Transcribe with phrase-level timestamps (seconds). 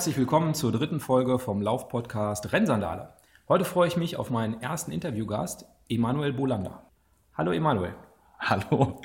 [0.00, 3.12] Herzlich willkommen zur dritten Folge vom Lauf-Podcast Rennsandale.
[3.50, 6.90] Heute freue ich mich auf meinen ersten Interviewgast, Emanuel Bolanda.
[7.34, 7.94] Hallo Emanuel.
[8.38, 9.02] Hallo.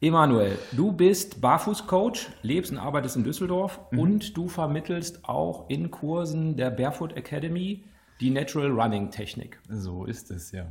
[0.00, 3.98] Emanuel, du bist Barfußcoach, lebst und arbeitest in Düsseldorf mhm.
[3.98, 7.82] und du vermittelst auch in Kursen der Barefoot Academy
[8.20, 9.58] die Natural Running Technik.
[9.68, 10.66] So ist es, ja.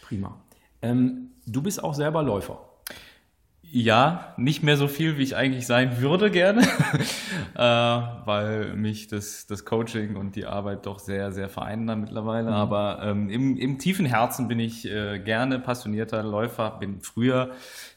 [0.00, 0.42] Prima.
[0.80, 2.71] Ähm, du bist auch selber Läufer.
[3.74, 6.60] Ja, nicht mehr so viel, wie ich eigentlich sein würde gerne,
[7.54, 12.50] äh, weil mich das, das Coaching und die Arbeit doch sehr, sehr vereinen mittlerweile.
[12.50, 12.54] Mhm.
[12.54, 17.52] Aber ähm, im, im tiefen Herzen bin ich äh, gerne passionierter Läufer, bin früher,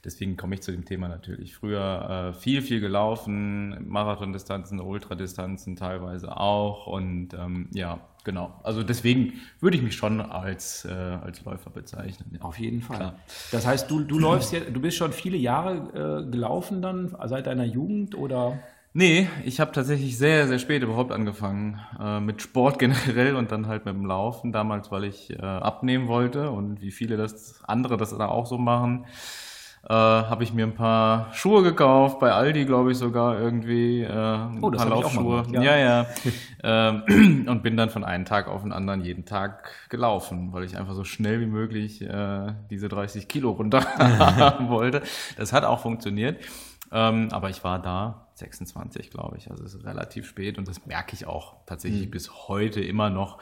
[0.06, 6.38] deswegen komme ich zu dem Thema natürlich, früher äh, viel, viel gelaufen, Marathondistanzen, Ultradistanzen teilweise
[6.38, 8.60] auch und ähm, ja, genau.
[8.64, 12.32] Also deswegen würde ich mich schon als, äh, als Läufer bezeichnen.
[12.34, 12.42] Ja.
[12.42, 12.98] Auf jeden Fall.
[12.98, 13.16] Klar.
[13.54, 17.48] Das heißt, du, du läufst ja, du bist schon viele Jahre äh, gelaufen dann, seit
[17.48, 18.60] deiner Jugend oder?
[18.92, 23.68] Nee, ich habe tatsächlich sehr, sehr spät überhaupt angefangen äh, mit Sport generell und dann
[23.68, 24.52] halt mit dem Laufen.
[24.52, 28.58] Damals, weil ich äh, abnehmen wollte und wie viele das andere das da auch so
[28.58, 29.06] machen
[29.88, 34.02] äh, habe ich mir ein paar Schuhe gekauft, bei Aldi glaube ich sogar irgendwie.
[34.02, 35.44] Äh, oh, das paar Laufschuhe.
[35.44, 36.08] Gemacht, ja, ja.
[36.64, 36.90] ja.
[37.08, 37.14] äh,
[37.48, 40.94] und bin dann von einem Tag auf den anderen jeden Tag gelaufen, weil ich einfach
[40.94, 45.04] so schnell wie möglich äh, diese 30 Kilo runter haben wollte.
[45.38, 46.40] Das hat auch funktioniert.
[46.92, 49.52] Ähm, aber ich war da 26, glaube ich.
[49.52, 52.12] Also es ist relativ spät und das merke ich auch tatsächlich mhm.
[52.12, 53.40] bis heute immer noch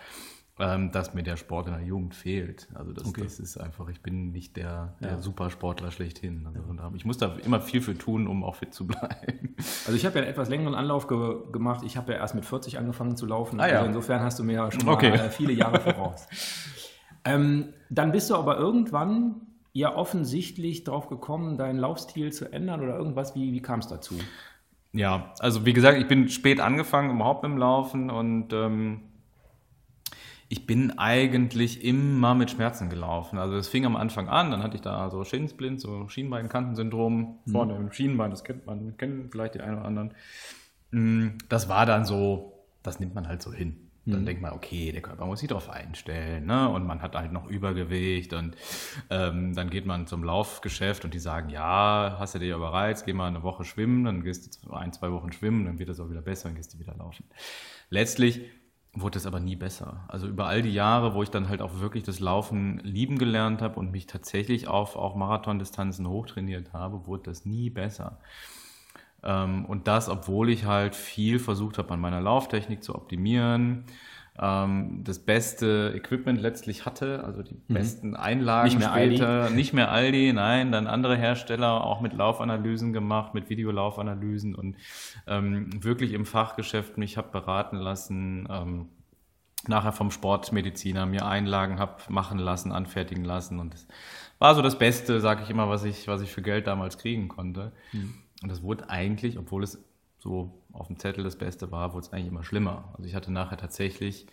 [0.60, 2.68] ähm, dass mir der Sport in der Jugend fehlt.
[2.76, 3.24] Also das, okay.
[3.24, 5.20] das ist einfach, ich bin nicht der, der ja.
[5.20, 6.46] Supersportler schlechthin.
[6.46, 6.92] Also ja.
[6.96, 9.56] ich muss da immer viel für tun, um auch fit zu bleiben.
[9.86, 11.84] Also ich habe ja einen etwas längeren Anlauf ge gemacht.
[11.84, 13.60] Ich habe ja erst mit 40 angefangen zu laufen.
[13.60, 13.76] Ah, ja.
[13.78, 15.10] Also insofern hast du mir ja schon okay.
[15.10, 16.28] mal viele Jahre voraus.
[17.26, 19.42] ähm, dann bist du aber irgendwann
[19.72, 23.34] ja offensichtlich darauf gekommen, deinen Laufstil zu ändern oder irgendwas.
[23.34, 24.20] Wie, wie kam es dazu?
[24.92, 29.02] Ja, also wie gesagt, ich bin spät angefangen überhaupt mit dem Laufen und ähm,
[30.54, 33.40] ich bin eigentlich immer mit Schmerzen gelaufen.
[33.40, 37.52] Also es fing am Anfang an, dann hatte ich da so Schienensplint, so Schienbeinkantensyndrom mhm.
[37.52, 40.14] vorne im Schienbein, das kennt man, kennen vielleicht die einen oder anderen.
[40.92, 43.90] Mm, das war dann so, das nimmt man halt so hin.
[44.06, 44.26] Dann mhm.
[44.28, 46.70] denkt man, okay, der Körper muss sich darauf einstellen, ne?
[46.70, 48.56] Und man hat halt noch Übergewicht und
[49.10, 53.14] ähm, dann geht man zum Laufgeschäft und die sagen, ja, hast du dich überreizt, geh
[53.14, 56.12] mal eine Woche schwimmen, dann gehst du ein, zwei Wochen schwimmen, dann wird es auch
[56.12, 57.26] wieder besser, dann gehst du wieder laufen.
[57.90, 58.52] Letztlich
[58.94, 60.04] wurde es aber nie besser.
[60.08, 63.62] Also über all die Jahre, wo ich dann halt auch wirklich das Laufen lieben gelernt
[63.62, 68.20] habe und mich tatsächlich auf auch Marathondistanzen hochtrainiert habe, wurde das nie besser.
[69.24, 73.86] Ähm, und das, obwohl ich halt viel versucht habe, an meiner Lauftechnik zu optimieren,
[74.40, 77.74] ähm, das beste Equipment letztlich hatte, also die mhm.
[77.74, 79.44] besten Einlagen nicht mehr später.
[79.44, 79.56] Aldi.
[79.56, 84.76] Nicht mehr Aldi, nein, dann andere Hersteller auch mit Laufanalysen gemacht, mit Videolaufanalysen und
[85.28, 88.48] ähm, wirklich im Fachgeschäft mich habe beraten lassen.
[88.50, 88.90] Ähm,
[89.66, 93.88] nachher vom Sportmediziner mir Einlagen habe machen lassen, anfertigen lassen und das
[94.40, 97.30] war so das Beste, sage ich immer, was ich, was ich für Geld damals kriegen
[97.30, 97.72] konnte.
[97.94, 98.16] Mhm.
[98.42, 99.82] Und das wurde eigentlich, obwohl es
[100.20, 102.94] so auf dem Zettel das Beste war, wurde es eigentlich immer schlimmer.
[102.94, 104.28] Also ich hatte nachher tatsächlich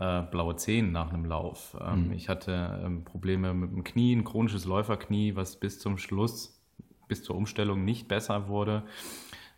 [0.00, 1.76] äh, blaue Zehen nach einem Lauf.
[1.80, 2.12] Ähm, mhm.
[2.12, 6.60] Ich hatte ähm, Probleme mit dem Knie, ein chronisches Läuferknie, was bis zum Schluss,
[7.08, 8.84] bis zur Umstellung nicht besser wurde.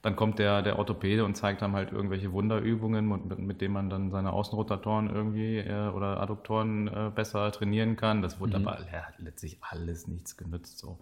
[0.03, 3.89] Dann kommt der, der Orthopäde und zeigt dann halt irgendwelche Wunderübungen, mit, mit denen man
[3.89, 8.21] dann seine Außenrotatoren irgendwie äh, oder Adduktoren äh, besser trainieren kann.
[8.21, 8.69] Das wurde mhm.
[8.69, 10.79] aber ja, letztlich alles nichts genützt.
[10.79, 10.99] So.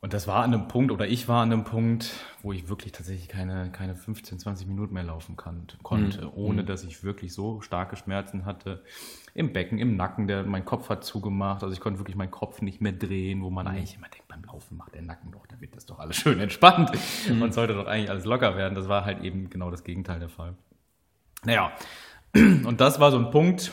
[0.00, 2.92] Und das war an einem Punkt, oder ich war an einem Punkt, wo ich wirklich
[2.92, 6.32] tatsächlich keine, keine 15, 20 Minuten mehr laufen kann, konnte, mhm.
[6.34, 6.66] ohne mhm.
[6.66, 8.84] dass ich wirklich so starke Schmerzen hatte.
[9.34, 12.62] Im Becken, im Nacken, der, mein Kopf hat zugemacht, also ich konnte wirklich meinen Kopf
[12.62, 13.72] nicht mehr drehen, wo man mhm.
[13.72, 16.38] eigentlich immer denkt, beim Laufen macht der Nacken doch, da wird das doch alles schön
[16.38, 16.92] entspannt
[17.28, 17.42] mhm.
[17.42, 18.76] und sollte doch eigentlich alles locker werden.
[18.76, 20.54] Das war halt eben genau das Gegenteil der Fall.
[21.44, 21.72] Naja,
[22.34, 23.72] und das war so ein Punkt,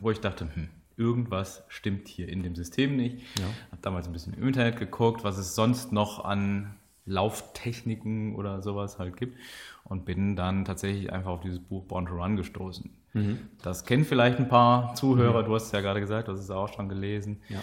[0.00, 3.18] wo ich dachte, hm, irgendwas stimmt hier in dem System nicht.
[3.38, 3.44] Ja.
[3.70, 6.74] Habe damals ein bisschen im Internet geguckt, was es sonst noch an
[7.06, 9.38] Lauftechniken oder sowas halt gibt
[9.84, 12.90] und bin dann tatsächlich einfach auf dieses Buch Born to Run gestoßen.
[13.14, 13.38] Mhm.
[13.62, 15.46] Das kennen vielleicht ein paar Zuhörer, mhm.
[15.46, 17.42] du hast es ja gerade gesagt, du hast es auch schon gelesen.
[17.48, 17.60] Ja.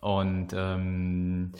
[0.00, 1.52] Und ähm,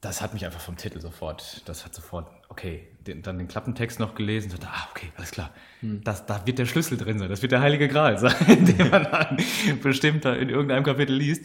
[0.00, 4.00] das hat mich einfach vom Titel sofort, das hat sofort, okay, den, dann den Klappentext
[4.00, 5.50] noch gelesen, so, ah, okay, alles klar,
[5.80, 6.02] hm.
[6.04, 8.34] das, da wird der Schlüssel drin sein, das wird der heilige Gral sein,
[8.64, 9.36] den man dann
[9.82, 11.44] bestimmt in irgendeinem Kapitel liest.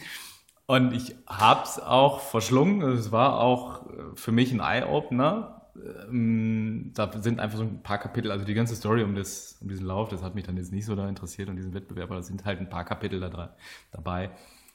[0.70, 5.62] Und ich hab's auch verschlungen, es war auch äh, für mich ein Eye-Opener.
[6.10, 9.70] Ähm, da sind einfach so ein paar Kapitel, also die ganze Story um, das, um
[9.70, 12.16] diesen Lauf, das hat mich dann jetzt nicht so da interessiert und diesen Wettbewerb, aber
[12.16, 13.56] da sind halt ein paar Kapitel da
[13.92, 14.32] dabei,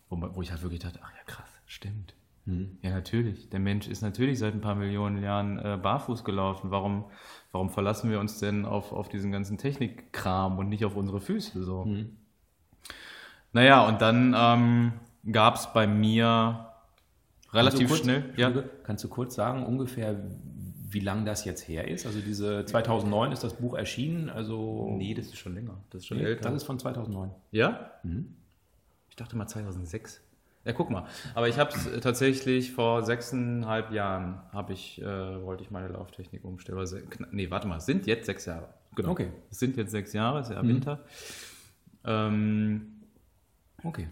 [0.08, 2.14] wo, wo ich halt wirklich dachte, ach ja krass, stimmt.
[2.44, 3.50] Ja, natürlich.
[3.50, 6.70] Der Mensch ist natürlich seit ein paar Millionen Jahren äh, barfuß gelaufen.
[6.70, 7.04] Warum
[7.52, 11.62] warum verlassen wir uns denn auf, auf diesen ganzen Technikkram und nicht auf unsere Füße
[11.62, 11.84] so?
[11.84, 12.16] Mhm.
[13.52, 14.92] Naja, und dann ähm,
[15.30, 16.66] gab es bei mir
[17.52, 18.24] relativ kurz, schnell.
[18.36, 18.50] Ja.
[18.82, 20.16] Kannst du kurz sagen, ungefähr,
[20.88, 22.06] wie lange das jetzt her ist?
[22.06, 24.94] Also diese 2009 ist das Buch erschienen, also...
[24.96, 25.78] Nee, das ist schon länger.
[25.90, 26.48] Das ist schon nee, älter.
[26.48, 27.30] Das ist von 2009.
[27.50, 27.92] Ja?
[28.02, 28.34] Mhm.
[29.10, 30.22] Ich dachte mal 2006.
[30.64, 31.06] Ja, guck mal.
[31.34, 36.44] Aber ich habe es tatsächlich vor sechseinhalb Jahren, habe ich, äh, wollte ich meine Lauftechnik
[36.44, 36.78] umstellen.
[36.78, 36.98] Also,
[37.32, 38.68] nee, warte mal, es sind jetzt sechs Jahre.
[38.94, 39.10] Genau.
[39.10, 39.32] Okay.
[39.50, 40.68] Es sind jetzt sechs Jahre, es ist ja mhm.
[40.68, 41.04] Winter.
[42.04, 43.00] Ähm,
[43.82, 44.08] okay.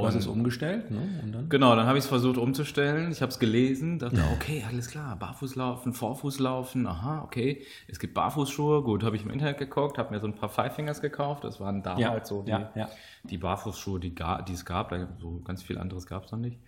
[0.00, 1.08] Du hast es umgestellt, ne?
[1.32, 1.48] Dann?
[1.48, 3.12] Genau, dann habe ich es versucht umzustellen.
[3.12, 7.62] Ich habe es gelesen, dachte, okay, alles klar, Barfußlaufen, Vorfußlaufen, aha, okay.
[7.86, 10.74] Es gibt Barfußschuhe, gut, habe ich im Internet geguckt, habe mir so ein paar Five
[10.74, 11.44] Fingers gekauft.
[11.44, 12.88] Das waren damals ja, so die, ja, ja.
[13.24, 14.92] die Barfußschuhe, die, die es gab.
[15.20, 16.58] So ganz viel anderes gab es noch nicht.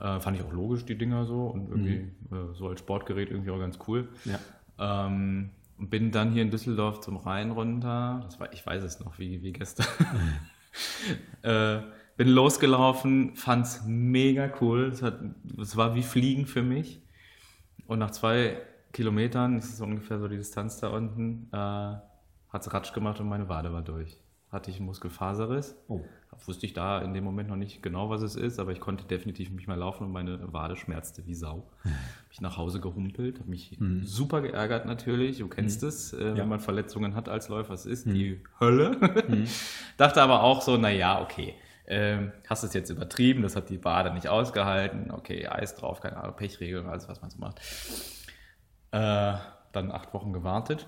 [0.00, 2.52] Äh, fand ich auch logisch, die Dinger so und irgendwie mhm.
[2.52, 4.08] äh, so als Sportgerät irgendwie auch ganz cool.
[4.24, 5.06] Ja.
[5.06, 8.20] Ähm, bin dann hier in Düsseldorf zum Rhein runter.
[8.24, 9.86] Das war, ich weiß es noch wie, wie gestern.
[11.42, 11.78] äh,
[12.16, 14.86] bin losgelaufen, fand es mega cool.
[14.92, 15.18] Es, hat,
[15.60, 17.02] es war wie Fliegen für mich.
[17.86, 18.58] Und nach zwei
[18.92, 23.28] Kilometern, das ist ungefähr so die Distanz da unten, äh, hat es Ratsch gemacht und
[23.28, 24.20] meine Wade war durch.
[24.50, 25.76] Hatte ich einen Muskelfaserriss.
[25.88, 26.00] Oh.
[26.46, 29.04] Wusste ich da in dem Moment noch nicht genau, was es ist, aber ich konnte
[29.04, 31.70] definitiv nicht mehr laufen und meine Wade schmerzte wie Sau.
[31.82, 31.92] Hm.
[31.92, 34.02] Hab ich nach Hause gehumpelt, habe mich mhm.
[34.04, 35.38] super geärgert natürlich.
[35.38, 35.88] Du kennst mhm.
[35.88, 36.36] es, äh, ja.
[36.36, 38.14] wenn man Verletzungen hat als Läufer, es ist mhm.
[38.14, 38.98] die Hölle.
[39.28, 39.46] Hm.
[39.96, 41.54] Dachte aber auch so, naja, okay
[41.86, 46.16] ähm, hast es jetzt übertrieben, das hat die Bade nicht ausgehalten, okay, Eis drauf, keine
[46.16, 47.60] Ahnung, Pechregeln, alles, was man so macht.
[48.90, 49.34] Äh,
[49.72, 50.86] dann acht Wochen gewartet,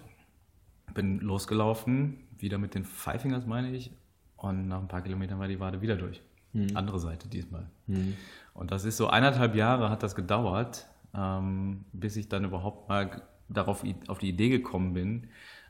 [0.94, 3.90] bin losgelaufen, wieder mit den Five Fingers, meine ich,
[4.36, 6.22] und nach ein paar Kilometern war die Wade wieder durch.
[6.52, 6.68] Mhm.
[6.74, 7.68] Andere Seite diesmal.
[7.86, 8.16] Mhm.
[8.54, 13.22] Und das ist so eineinhalb Jahre hat das gedauert, ähm, bis ich dann überhaupt mal
[13.48, 15.28] darauf auf die Idee gekommen bin,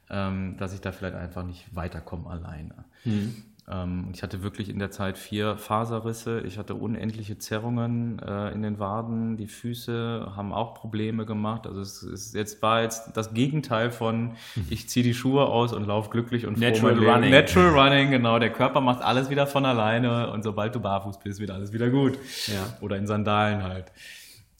[0.08, 2.84] ähm, dass ich da vielleicht einfach nicht weiterkomme alleine.
[3.04, 3.42] Mhm.
[3.68, 8.62] Ähm, ich hatte wirklich in der Zeit vier Faserrisse, ich hatte unendliche Zerrungen äh, in
[8.62, 11.66] den Waden, die Füße haben auch Probleme gemacht.
[11.66, 14.32] Also es ist jetzt war jetzt das Gegenteil von
[14.70, 17.30] ich ziehe die Schuhe aus und laufe glücklich und Natural Running.
[17.30, 18.38] Natural Running, genau.
[18.38, 21.90] Der Körper macht alles wieder von alleine und sobald du barfuß bist, wird alles wieder
[21.90, 22.18] gut.
[22.46, 22.76] Ja.
[22.80, 23.90] Oder in Sandalen halt.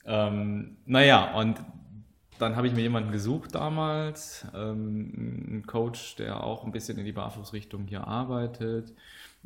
[0.05, 1.57] Ähm, naja, und
[2.39, 7.05] dann habe ich mir jemanden gesucht damals, ähm, einen Coach, der auch ein bisschen in
[7.05, 8.93] die Barfußrichtung hier arbeitet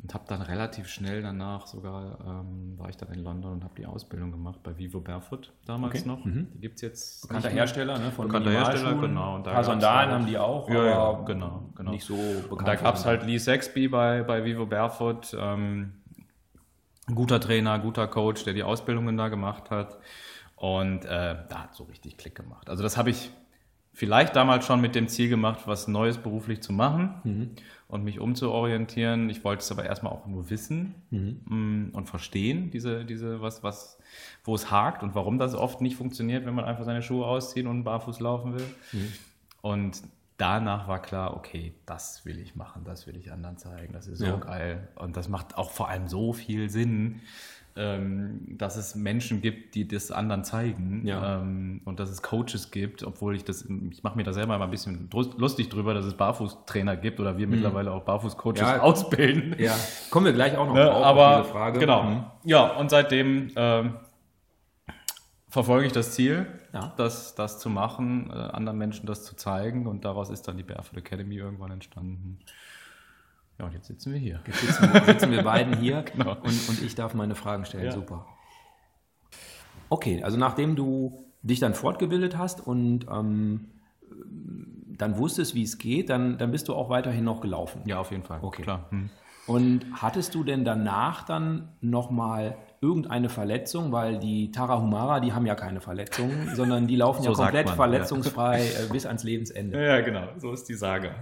[0.02, 3.74] und habe dann relativ schnell danach sogar, ähm, war ich dann in London und habe
[3.76, 6.08] die Ausbildung gemacht bei Vivo Barefoot damals okay.
[6.08, 6.24] noch.
[6.24, 6.48] Mhm.
[6.54, 7.28] Die gibt es jetzt.
[7.28, 8.10] Bekannter Hersteller, ne?
[8.10, 9.36] Von Bekannter Hersteller, genau.
[9.36, 11.90] Und ein paar Sandalen halt, haben die auch, ja, ja, genau, genau.
[11.92, 12.50] nicht so bekannt.
[12.50, 15.92] Und da gab es halt Lee Sexby bei, bei Vivo Barefoot, ähm,
[17.14, 19.98] guter Trainer, guter Coach, der die Ausbildungen da gemacht hat.
[20.62, 22.70] Und äh, da hat so richtig Klick gemacht.
[22.70, 23.32] Also das habe ich
[23.92, 27.50] vielleicht damals schon mit dem Ziel gemacht, was Neues beruflich zu machen mhm.
[27.88, 29.28] und mich umzuorientieren.
[29.28, 31.40] Ich wollte es aber erstmal auch nur wissen mhm.
[31.46, 33.98] Mm, und verstehen, diese, diese, was, was,
[34.44, 37.66] wo es hakt und warum das oft nicht funktioniert, wenn man einfach seine Schuhe auszieht
[37.66, 38.66] und barfuß laufen will.
[38.92, 39.12] Mhm.
[39.62, 40.02] Und
[40.36, 44.20] danach war klar, okay, das will ich machen, das will ich anderen zeigen, das ist
[44.20, 44.36] so ja.
[44.36, 44.90] geil.
[44.94, 47.20] Und das macht auch vor allem so viel Sinn,
[47.74, 51.40] ähm, dass es Menschen gibt, die das anderen zeigen ja.
[51.40, 54.64] ähm, und dass es Coaches gibt, obwohl ich das, ich mache mir da selber mal
[54.64, 57.54] ein bisschen lustig drüber, dass es Barfußtrainer gibt oder wir mhm.
[57.54, 59.56] mittlerweile auch Barfußcoaches ja, ausbilden.
[59.62, 59.76] Ja,
[60.10, 61.78] kommen wir gleich auch noch ne, drauf aber, auf diese Frage.
[61.78, 62.02] Genau.
[62.02, 62.24] Mhm.
[62.44, 63.94] Ja, und seitdem ähm,
[65.48, 66.92] verfolge ich das Ziel, ja.
[66.96, 70.62] das, das zu machen, äh, anderen Menschen das zu zeigen und daraus ist dann die
[70.62, 72.38] Barefoot Academy irgendwann entstanden.
[73.58, 74.40] Ja, und jetzt sitzen wir hier.
[74.46, 76.32] Jetzt sitzen, sitzen wir beiden hier genau.
[76.32, 77.86] und, und ich darf meine Fragen stellen.
[77.86, 77.92] Ja.
[77.92, 78.26] Super.
[79.88, 83.68] Okay, also nachdem du dich dann fortgebildet hast und ähm,
[84.96, 87.82] dann wusstest, wie es geht, dann, dann bist du auch weiterhin noch gelaufen.
[87.86, 88.38] Ja, auf jeden Fall.
[88.42, 88.62] Okay.
[88.62, 88.86] Klar.
[88.90, 89.10] Hm.
[89.52, 95.54] Und hattest du denn danach dann nochmal irgendeine Verletzung, weil die Tarahumara, die haben ja
[95.54, 98.84] keine Verletzungen, sondern die laufen so ja komplett man, verletzungsfrei ja.
[98.84, 99.84] Äh, bis ans Lebensende.
[99.84, 101.14] Ja, genau, so ist die Sage.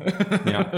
[0.47, 0.71] Ja.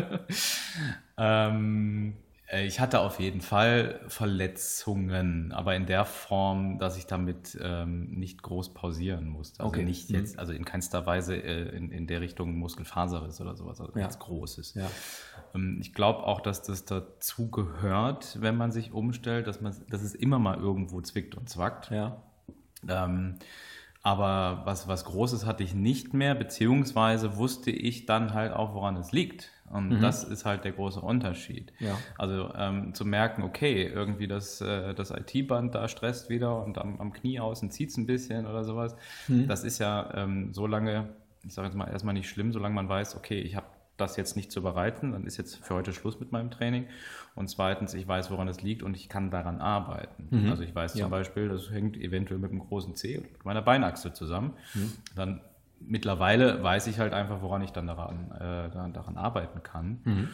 [1.49, 2.15] ähm,
[2.53, 8.11] äh, ich hatte auf jeden Fall Verletzungen, aber in der Form, dass ich damit ähm,
[8.11, 9.63] nicht groß pausieren musste.
[9.63, 9.85] Also okay.
[9.85, 10.17] nicht mhm.
[10.17, 14.03] jetzt, also in keinster Weise äh, in, in der Richtung Muskelfaserriss oder sowas, also ja.
[14.03, 14.75] ganz Großes.
[14.75, 14.91] Ja.
[15.55, 20.03] Ähm, ich glaube auch, dass das dazu gehört, wenn man sich umstellt, dass, man, dass
[20.03, 21.91] es immer mal irgendwo zwickt und zwackt.
[21.91, 22.23] Ja.
[22.89, 23.37] Ähm,
[24.03, 28.97] aber was, was Großes hatte ich nicht mehr, beziehungsweise wusste ich dann halt auch, woran
[28.97, 29.51] es liegt.
[29.71, 30.01] Und mhm.
[30.01, 31.73] das ist halt der große Unterschied.
[31.79, 31.97] Ja.
[32.19, 37.01] Also ähm, zu merken, okay, irgendwie das, äh, das IT-Band da stresst wieder und am,
[37.01, 38.97] am Knie außen zieht es ein bisschen oder sowas.
[39.29, 39.47] Mhm.
[39.47, 41.09] Das ist ja ähm, so lange
[41.45, 43.67] ich sage jetzt mal, erstmal nicht schlimm, solange man weiß, okay, ich habe
[44.03, 46.87] das jetzt nicht zu bereiten, dann ist jetzt für heute Schluss mit meinem Training.
[47.35, 50.29] Und zweitens, ich weiß, woran es liegt und ich kann daran arbeiten.
[50.31, 50.51] Mhm.
[50.51, 51.05] Also ich weiß ja.
[51.05, 54.55] zum Beispiel, das hängt eventuell mit dem großen C und meiner Beinachse zusammen.
[54.75, 54.93] Mhm.
[55.17, 55.41] Dann
[55.81, 60.01] mittlerweile weiß ich halt einfach, woran ich dann daran, äh, daran arbeiten kann.
[60.05, 60.29] Mhm.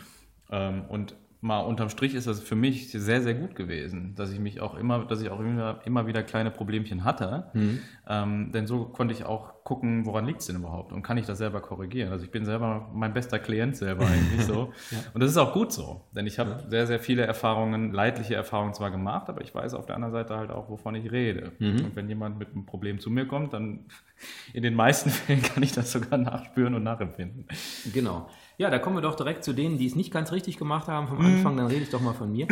[0.51, 4.41] Ähm, und mal unterm Strich ist das für mich sehr, sehr gut gewesen, dass ich
[4.41, 7.51] mich auch immer, dass ich auch immer, immer wieder kleine Problemchen hatte.
[7.53, 7.81] Mhm.
[8.09, 11.27] Ähm, denn so konnte ich auch gucken, woran liegt es denn überhaupt und kann ich
[11.27, 12.11] das selber korrigieren.
[12.11, 14.73] Also ich bin selber mein bester Klient selber eigentlich so.
[14.91, 14.99] ja.
[15.15, 16.71] Und das ist auch gut so, denn ich habe ja.
[16.71, 20.37] sehr, sehr viele Erfahrungen, leidliche Erfahrungen zwar gemacht, aber ich weiß auf der anderen Seite
[20.37, 21.53] halt auch, wovon ich rede.
[21.59, 21.85] Mhm.
[21.85, 23.85] Und wenn jemand mit einem Problem zu mir kommt, dann
[24.53, 27.47] in den meisten Fällen kann ich das sogar nachspüren und nachempfinden.
[27.93, 28.29] Genau.
[28.59, 31.07] Ja, da kommen wir doch direkt zu denen, die es nicht ganz richtig gemacht haben
[31.07, 31.57] vom Anfang.
[31.57, 32.49] Dann rede ich doch mal von mir.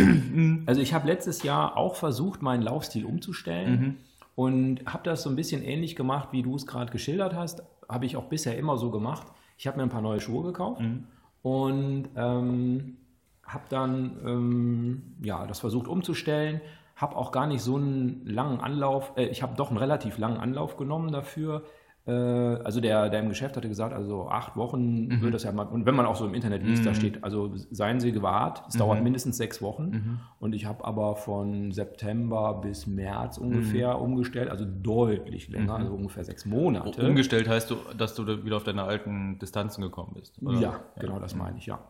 [0.64, 3.94] Also ich habe letztes Jahr auch versucht, meinen Laufstil umzustellen mhm.
[4.36, 7.64] und habe das so ein bisschen ähnlich gemacht, wie du es gerade geschildert hast.
[7.88, 9.26] Habe ich auch bisher immer so gemacht.
[9.58, 11.08] Ich habe mir ein paar neue Schuhe gekauft mhm.
[11.42, 12.98] und ähm,
[13.42, 16.60] habe dann ähm, ja, das versucht umzustellen.
[16.94, 20.38] Habe auch gar nicht so einen langen Anlauf, äh, ich habe doch einen relativ langen
[20.38, 21.64] Anlauf genommen dafür
[22.08, 25.22] also der, der im Geschäft hatte gesagt, also acht Wochen mhm.
[25.22, 26.86] wird das ja mal, und wenn man auch so im Internet liest, mhm.
[26.86, 28.78] da steht, also seien Sie gewahrt, es mhm.
[28.78, 29.90] dauert mindestens sechs Wochen.
[29.90, 30.20] Mhm.
[30.38, 34.02] Und ich habe aber von September bis März ungefähr mhm.
[34.02, 35.84] umgestellt, also deutlich länger, mhm.
[35.84, 37.04] also ungefähr sechs Monate.
[37.04, 40.40] Umgestellt heißt du, dass du wieder auf deine alten Distanzen gekommen bist?
[40.42, 40.60] Oder?
[40.60, 41.80] Ja, genau, das meine ich, ja.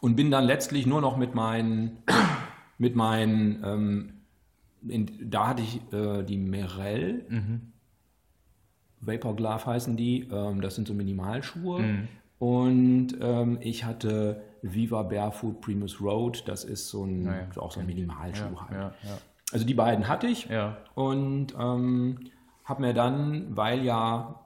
[0.00, 1.98] Und bin dann letztlich nur noch mit meinen,
[2.78, 4.12] mit meinen, ähm,
[4.86, 7.26] in, da hatte ich äh, die Merell.
[9.02, 10.28] Vapor Glove heißen die.
[10.30, 11.80] Ähm, das sind so Minimalschuhe.
[11.80, 12.08] Mhm.
[12.38, 16.44] Und ähm, ich hatte Viva Barefoot Primus Road.
[16.46, 17.46] Das ist so ein, naja.
[17.56, 18.72] auch so ein Minimalschuh ja, halt.
[18.72, 19.18] Ja, ja.
[19.52, 20.48] Also die beiden hatte ich.
[20.94, 22.18] Und ähm,
[22.64, 24.40] habe mir dann, weil ja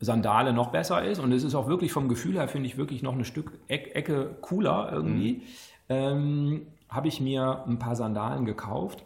[0.00, 3.02] Sandale noch besser ist und es ist auch wirklich vom Gefühl her, finde ich wirklich
[3.02, 5.42] noch ein Stück Ecke cooler irgendwie, mhm.
[5.88, 9.04] ähm, habe ich mir ein paar Sandalen gekauft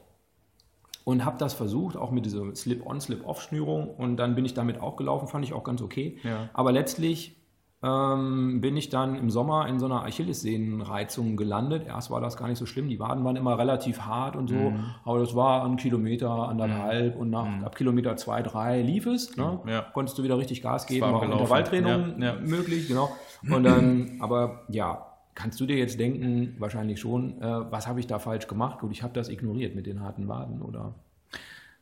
[1.05, 4.97] und habe das versucht, auch mit dieser Slip-on, Slip-off-Schnürung und dann bin ich damit auch
[4.97, 6.19] gelaufen, fand ich auch ganz okay.
[6.23, 6.49] Ja.
[6.53, 7.37] Aber letztlich
[7.83, 11.85] ähm, bin ich dann im Sommer in so einer Achillessehnenreizung gelandet.
[11.87, 14.55] Erst war das gar nicht so schlimm, die Waden waren immer relativ hart und so,
[14.55, 14.85] mhm.
[15.05, 17.21] aber das war ein Kilometer, anderthalb mhm.
[17.21, 17.65] und nach mhm.
[17.65, 19.37] ab Kilometer zwei, drei lief es.
[19.37, 19.61] Ne?
[19.67, 19.87] Ja.
[19.93, 23.11] Konntest du wieder richtig Gas geben, war auch Intervalltraining ja, möglich, genau.
[23.51, 28.07] Und dann, aber ja, Kannst du dir jetzt denken, wahrscheinlich schon, äh, was habe ich
[28.07, 28.81] da falsch gemacht?
[28.81, 30.95] Gut, ich habe das ignoriert mit den harten Waden, oder?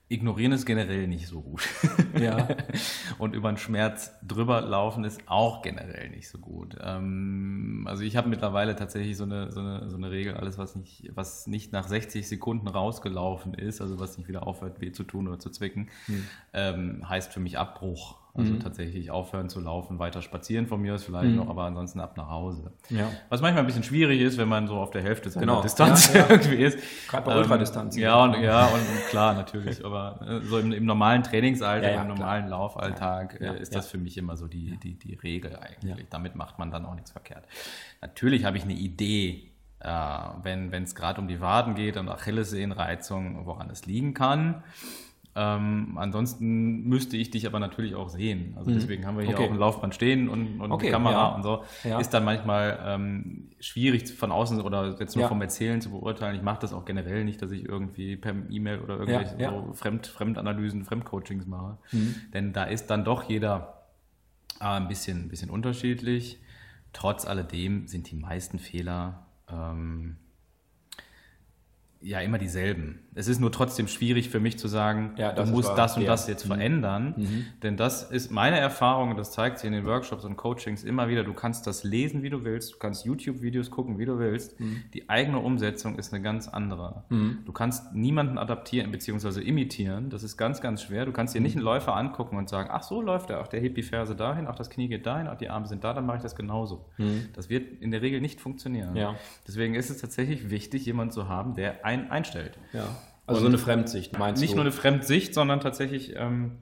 [0.09, 1.69] Ignorieren ist generell nicht so gut.
[2.21, 2.49] Ja.
[3.19, 6.77] und über den Schmerz drüber laufen ist auch generell nicht so gut.
[6.81, 10.75] Ähm, also ich habe mittlerweile tatsächlich so eine, so, eine, so eine Regel, alles was
[10.75, 15.05] nicht, was nicht nach 60 Sekunden rausgelaufen ist, also was nicht wieder aufhört weh zu
[15.05, 16.27] tun oder zu zwicken, hm.
[16.53, 18.20] ähm, heißt für mich Abbruch.
[18.33, 18.61] Also mhm.
[18.61, 21.37] tatsächlich aufhören zu laufen, weiter spazieren von mir aus vielleicht mhm.
[21.37, 22.73] noch, aber ansonsten ab nach Hause.
[22.89, 23.11] Ja.
[23.29, 25.63] Was manchmal ein bisschen schwierig ist, wenn man so auf der Hälfte seiner genau.
[25.63, 26.27] Distanz ja, ja.
[26.31, 26.79] irgendwie ist.
[27.09, 27.97] Gerade bei ähm, Ultradistanz.
[27.97, 29.85] Ja, und, ja, und klar, natürlich.
[29.85, 32.61] Aber äh, so im, im, normalen Trainingsalltag, im normalen klar.
[32.61, 36.07] Laufalltag äh, ist das für mich immer so die, die, die Regel eigentlich.
[36.09, 37.45] Damit macht man dann auch nichts verkehrt.
[38.01, 39.89] Natürlich habe ich eine Idee, äh,
[40.43, 44.63] wenn es gerade um die Waden geht und Achillessehnenreizung, woran es liegen kann.
[45.37, 48.55] Ähm, ansonsten müsste ich dich aber natürlich auch sehen.
[48.57, 48.75] Also mhm.
[48.75, 49.47] deswegen haben wir hier okay.
[49.47, 51.27] auch ein Laufband stehen und, und okay, eine Kamera ja.
[51.29, 51.63] und so.
[51.85, 52.01] Ja.
[52.01, 55.29] Ist dann manchmal ähm, schwierig von außen oder jetzt nur ja.
[55.29, 56.35] vom Erzählen zu beurteilen.
[56.35, 60.09] Ich mache das auch generell nicht, dass ich irgendwie per E-Mail oder irgendwelche so Fremd,
[60.09, 61.79] Fremdanalysen, Fremdcoachings mache.
[61.93, 62.17] Mhm.
[62.35, 63.85] Denn da ist dann doch jeder
[64.61, 66.41] äh, ein, bisschen, ein bisschen unterschiedlich.
[66.93, 70.17] Trotz alledem sind die meisten Fehler ähm,
[72.03, 73.01] ja immer dieselben.
[73.15, 76.09] Es ist nur trotzdem schwierig für mich zu sagen, ja, du musst das und ja.
[76.09, 76.55] das jetzt mhm.
[76.55, 77.15] verändern.
[77.17, 77.47] Mhm.
[77.63, 81.09] Denn das ist meine Erfahrung und das zeigt sich in den Workshops und Coachings immer
[81.09, 81.25] wieder.
[81.25, 84.59] Du kannst das lesen, wie du willst, du kannst YouTube-Videos gucken, wie du willst.
[84.61, 84.85] Mhm.
[84.95, 87.05] Die eigene Umsetzung ist eine ganz andere.
[87.11, 87.41] Mhm.
[87.45, 89.41] Du kannst niemanden adaptieren bzw.
[89.43, 90.09] imitieren.
[90.09, 91.05] Das ist ganz, ganz schwer.
[91.05, 93.61] Du kannst dir nicht einen Läufer angucken und sagen, ach so läuft er, ach der
[93.61, 96.07] hebt die Ferse dahin, ach das Knie geht dahin, ach die Arme sind da, dann
[96.07, 96.87] mache ich das genauso.
[96.97, 97.27] Mhm.
[97.35, 98.97] Das wird in der Regel nicht funktionieren.
[98.97, 99.17] Ja.
[99.47, 102.59] Deswegen ist es tatsächlich wichtig, jemanden zu haben, der ein, einstellt.
[102.73, 102.87] Ja.
[103.27, 104.57] Also so eine Fremdsicht, meinst nicht du?
[104.57, 106.59] Nicht nur eine Fremdsicht, sondern tatsächlich ähm,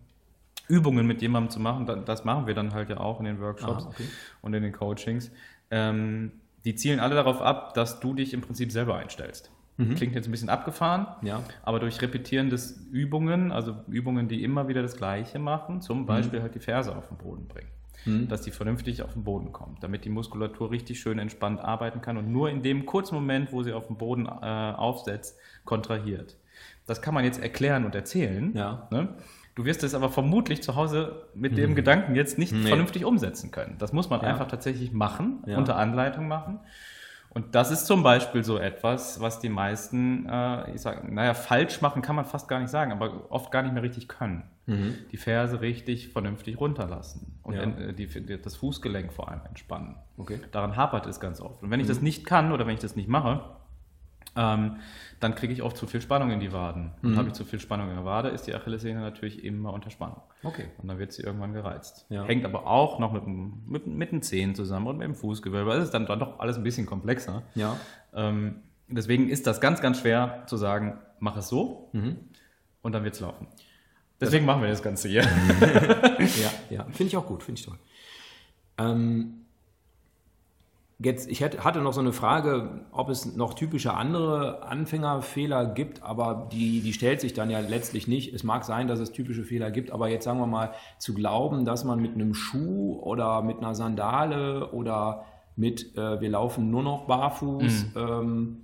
[0.68, 1.86] Übungen mit jemandem zu machen.
[2.04, 4.04] Das machen wir dann halt ja auch in den Workshops ah, okay.
[4.42, 5.30] und in den Coachings.
[5.70, 6.32] Ähm,
[6.64, 9.50] die zielen alle darauf ab, dass du dich im Prinzip selber einstellst.
[9.78, 9.94] Mhm.
[9.94, 11.42] Klingt jetzt ein bisschen abgefahren, ja.
[11.62, 16.06] aber durch Repetieren des Übungen, also Übungen, die immer wieder das Gleiche machen, zum mhm.
[16.06, 16.42] Beispiel mhm.
[16.42, 17.70] halt die Ferse auf den Boden bringen
[18.04, 18.28] mhm.
[18.28, 22.16] dass die vernünftig auf den Boden kommt, damit die Muskulatur richtig schön entspannt arbeiten kann
[22.16, 26.36] und nur in dem kurzen Moment, wo sie auf den Boden äh, aufsetzt, kontrahiert.
[26.86, 28.52] Das kann man jetzt erklären und erzählen.
[28.54, 28.88] Ja.
[28.90, 29.08] Ne?
[29.54, 31.74] Du wirst es aber vermutlich zu Hause mit dem mhm.
[31.74, 32.68] Gedanken jetzt nicht nee.
[32.68, 33.76] vernünftig umsetzen können.
[33.78, 34.28] Das muss man ja.
[34.28, 35.58] einfach tatsächlich machen, ja.
[35.58, 36.60] unter Anleitung machen.
[37.30, 41.80] Und das ist zum Beispiel so etwas, was die meisten, äh, ich sage, naja, falsch
[41.82, 44.44] machen kann man fast gar nicht sagen, aber oft gar nicht mehr richtig können.
[44.66, 44.96] Mhm.
[45.12, 47.62] Die Ferse richtig vernünftig runterlassen und ja.
[47.62, 48.08] in, die,
[48.42, 49.96] das Fußgelenk vor allem entspannen.
[50.16, 50.40] Okay.
[50.52, 51.62] Daran hapert es ganz oft.
[51.62, 51.90] Und wenn ich mhm.
[51.90, 53.42] das nicht kann oder wenn ich das nicht mache,
[54.38, 54.76] ähm,
[55.18, 56.92] dann kriege ich oft zu viel Spannung in die Waden.
[57.02, 57.16] Und mhm.
[57.16, 60.22] habe ich zu viel Spannung in der Wade, ist die Achillessehne natürlich immer unter Spannung.
[60.44, 60.66] Okay.
[60.78, 62.06] Und dann wird sie irgendwann gereizt.
[62.08, 62.24] Ja.
[62.24, 65.74] Hängt aber auch noch mit, mit, mit den Zehen zusammen und mit dem Fußgewölbe.
[65.74, 67.42] Das ist dann, dann doch alles ein bisschen komplexer.
[67.56, 67.76] Ja.
[68.14, 72.18] Ähm, deswegen ist das ganz, ganz schwer zu sagen, mach es so mhm.
[72.82, 73.48] und dann wird es laufen.
[74.20, 75.22] Deswegen das machen wir das Ganze hier.
[76.18, 76.84] ja, ja.
[76.90, 77.78] finde ich auch gut, finde ich toll.
[78.78, 79.46] Ähm,
[81.00, 86.48] Jetzt, ich hatte noch so eine Frage, ob es noch typische andere Anfängerfehler gibt, aber
[86.50, 88.34] die, die stellt sich dann ja letztlich nicht.
[88.34, 91.64] Es mag sein, dass es typische Fehler gibt, aber jetzt sagen wir mal, zu glauben,
[91.64, 95.24] dass man mit einem Schuh oder mit einer Sandale oder
[95.54, 98.00] mit, äh, wir laufen nur noch barfuß, mhm.
[98.00, 98.56] ähm,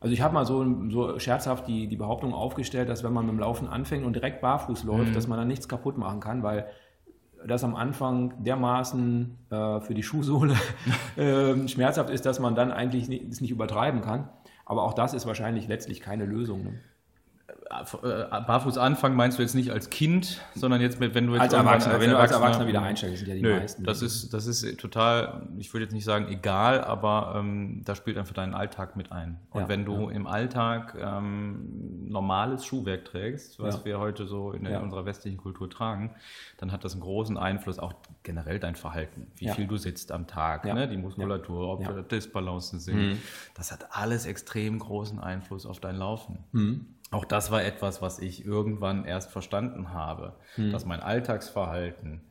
[0.00, 3.34] also ich habe mal so, so scherzhaft die, die Behauptung aufgestellt, dass wenn man mit
[3.34, 5.14] dem Laufen anfängt und direkt barfuß läuft, mhm.
[5.14, 6.66] dass man dann nichts kaputt machen kann, weil
[7.46, 10.56] das am Anfang dermaßen äh, für die Schuhsohle
[11.16, 14.28] äh, schmerzhaft ist, dass man dann eigentlich nicht, es nicht übertreiben kann.
[14.64, 16.64] Aber auch das ist wahrscheinlich letztlich keine Lösung.
[16.64, 16.74] Ne?
[17.70, 21.52] Äh, barfuß anfangen meinst du jetzt nicht als Kind, sondern jetzt wenn du jetzt als
[21.52, 23.84] Erwachsener, als wenn du als Erwachsener wieder einsteigst, sind ja die nö, meisten.
[23.84, 28.16] Das ist, das ist total, ich würde jetzt nicht sagen egal, aber ähm, da spielt
[28.16, 29.38] einfach deinen Alltag mit ein.
[29.50, 30.16] Und ja, wenn du ja.
[30.16, 33.84] im Alltag ähm, normales Schuhwerk trägst, was ja.
[33.84, 36.14] wir heute so in, in, unserer westlichen Kultur tragen,
[36.56, 40.26] dann hat das einen großen Einfluss, auch generell dein Verhalten, wie viel du sitzt am
[40.26, 40.88] Tag, ne?
[40.88, 41.92] die Muskulatur, ob ja.
[42.00, 42.96] Disbalancen sind.
[42.96, 43.18] Mhm.
[43.54, 46.38] Das hat alles extrem großen Einfluss auf dein Laufen.
[46.52, 50.70] Mhm auch das war etwas, was ich irgendwann erst verstanden habe, hm.
[50.72, 52.22] dass mein Alltagsverhalten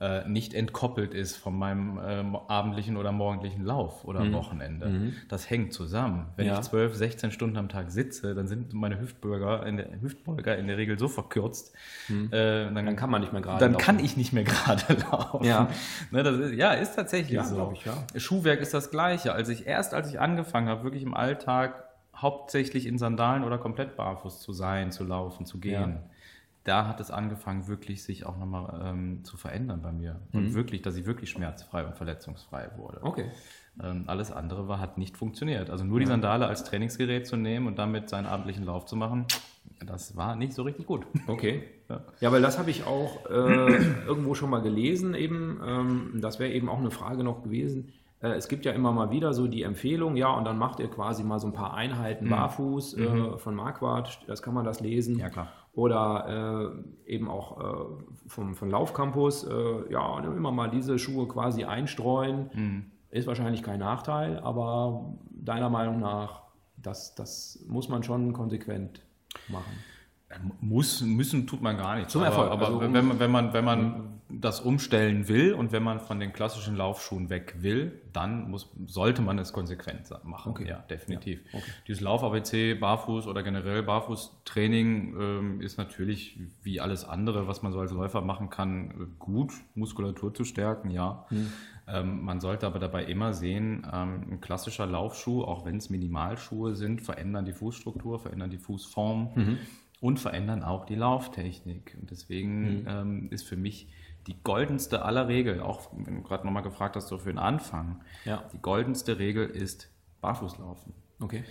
[0.00, 4.32] äh, nicht entkoppelt ist von meinem äh, abendlichen oder morgendlichen Lauf oder hm.
[4.32, 4.86] Wochenende.
[4.86, 5.12] Mhm.
[5.28, 6.28] Das hängt zusammen.
[6.36, 6.54] Wenn ja.
[6.54, 10.68] ich 12, 16 Stunden am Tag sitze, dann sind meine Hüftbeuger in der, Hüftbeuger in
[10.68, 11.74] der Regel so verkürzt,
[12.06, 12.32] hm.
[12.32, 13.84] äh, dann, dann, kann man nicht mehr gerade Dann laufen.
[13.84, 15.44] kann ich nicht mehr gerade laufen.
[15.44, 15.68] Ja,
[16.10, 17.74] ne, ist, ja ist tatsächlich ja, so.
[17.74, 18.22] Ich.
[18.22, 19.34] Schuhwerk ist das Gleiche.
[19.34, 21.89] Als ich erst, als ich angefangen habe, wirklich im Alltag
[22.20, 25.92] hauptsächlich in Sandalen oder komplett barfuß zu sein, zu laufen, zu gehen.
[25.92, 26.02] Ja.
[26.64, 30.20] Da hat es angefangen, wirklich sich auch nochmal ähm, zu verändern bei mir.
[30.32, 30.38] Mhm.
[30.38, 32.98] Und wirklich, dass ich wirklich schmerzfrei und verletzungsfrei wurde.
[33.02, 33.30] Okay.
[33.82, 35.70] Ähm, alles andere war, hat nicht funktioniert.
[35.70, 39.24] Also nur die Sandale als Trainingsgerät zu nehmen und damit seinen abendlichen Lauf zu machen,
[39.86, 41.06] das war nicht so richtig gut.
[41.26, 41.64] Okay.
[41.88, 43.32] Ja, ja weil das habe ich auch äh,
[44.06, 45.60] irgendwo schon mal gelesen eben.
[45.64, 49.32] Ähm, das wäre eben auch eine Frage noch gewesen es gibt ja immer mal wieder
[49.32, 52.30] so die Empfehlung, ja, und dann macht ihr quasi mal so ein paar Einheiten mhm.
[52.30, 53.38] barfuß äh, mhm.
[53.38, 55.18] von Marquardt, das kann man das lesen.
[55.18, 55.48] Ja, klar.
[55.72, 56.74] Oder
[57.06, 62.50] äh, eben auch äh, vom, vom Laufcampus, äh, ja, immer mal diese Schuhe quasi einstreuen.
[62.52, 62.84] Mhm.
[63.10, 66.42] Ist wahrscheinlich kein Nachteil, aber deiner Meinung nach,
[66.76, 69.02] das, das muss man schon konsequent
[69.48, 69.72] machen.
[70.60, 72.10] Muss, müssen tut man gar nicht.
[72.10, 72.50] Zum Erfolg.
[72.50, 74.09] Aber, also, wenn, man, wenn man, wenn man mhm.
[74.32, 79.22] Das umstellen will und wenn man von den klassischen Laufschuhen weg will, dann muss, sollte
[79.22, 80.50] man es konsequent machen.
[80.50, 80.68] Okay.
[80.68, 81.40] Ja, definitiv.
[81.52, 81.58] Ja.
[81.58, 81.70] Okay.
[81.88, 87.80] Dieses Lauf-ABC, Barfuß oder generell Barfußtraining ähm, ist natürlich wie alles andere, was man so
[87.80, 91.26] als Läufer machen kann, gut, Muskulatur zu stärken, ja.
[91.30, 91.52] Mhm.
[91.88, 96.76] Ähm, man sollte aber dabei immer sehen, ähm, ein klassischer Laufschuh, auch wenn es Minimalschuhe
[96.76, 99.30] sind, verändern die Fußstruktur, verändern die Fußform.
[99.34, 99.58] Mhm
[100.00, 101.96] und verändern auch die Lauftechnik.
[102.00, 103.28] Und deswegen mhm.
[103.30, 103.88] ist für mich
[104.30, 108.00] die goldenste aller Regeln, auch wenn du gerade nochmal gefragt hast, so für den Anfang,
[108.24, 108.44] ja.
[108.52, 109.90] die goldenste Regel ist
[110.20, 110.92] Barfußlaufen.
[111.20, 111.42] Okay.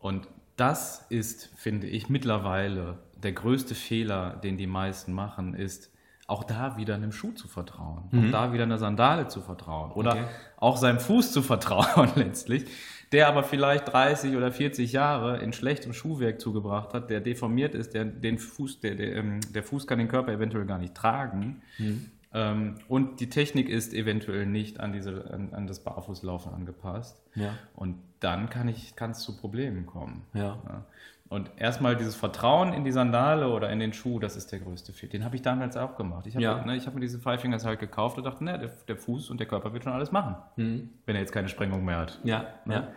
[0.00, 5.92] Und das ist, finde ich, mittlerweile der größte Fehler, den die meisten machen, ist,
[6.26, 8.26] auch da wieder einem Schuh zu vertrauen, mhm.
[8.26, 10.24] auch da wieder einer Sandale zu vertrauen oder okay.
[10.56, 12.66] auch seinem Fuß zu vertrauen letztlich
[13.12, 17.94] der aber vielleicht 30 oder 40 Jahre in schlechtem Schuhwerk zugebracht hat, der deformiert ist,
[17.94, 21.62] der den Fuß, der, der, ähm, der Fuß kann den Körper eventuell gar nicht tragen.
[21.78, 22.10] Mhm.
[22.36, 27.22] Ähm, und die Technik ist eventuell nicht an, diese, an, an das Barfußlaufen angepasst.
[27.34, 27.54] Ja.
[27.74, 30.26] Und dann kann es zu Problemen kommen.
[30.34, 30.58] Ja.
[30.68, 30.84] ja.
[31.30, 34.92] Und erstmal dieses Vertrauen in die Sandale oder in den Schuh, das ist der größte
[34.92, 35.12] Fehler.
[35.12, 36.26] Den habe ich damals auch gemacht.
[36.26, 36.62] Ich habe ja.
[36.62, 39.40] ne, hab mir diese Five Fingers halt gekauft und dachte, ne, der, der, Fuß und
[39.40, 40.90] der Körper wird schon alles machen, mhm.
[41.06, 42.20] wenn er jetzt keine Sprengung mehr hat.
[42.22, 42.74] Ja, ne?
[42.74, 42.88] ja.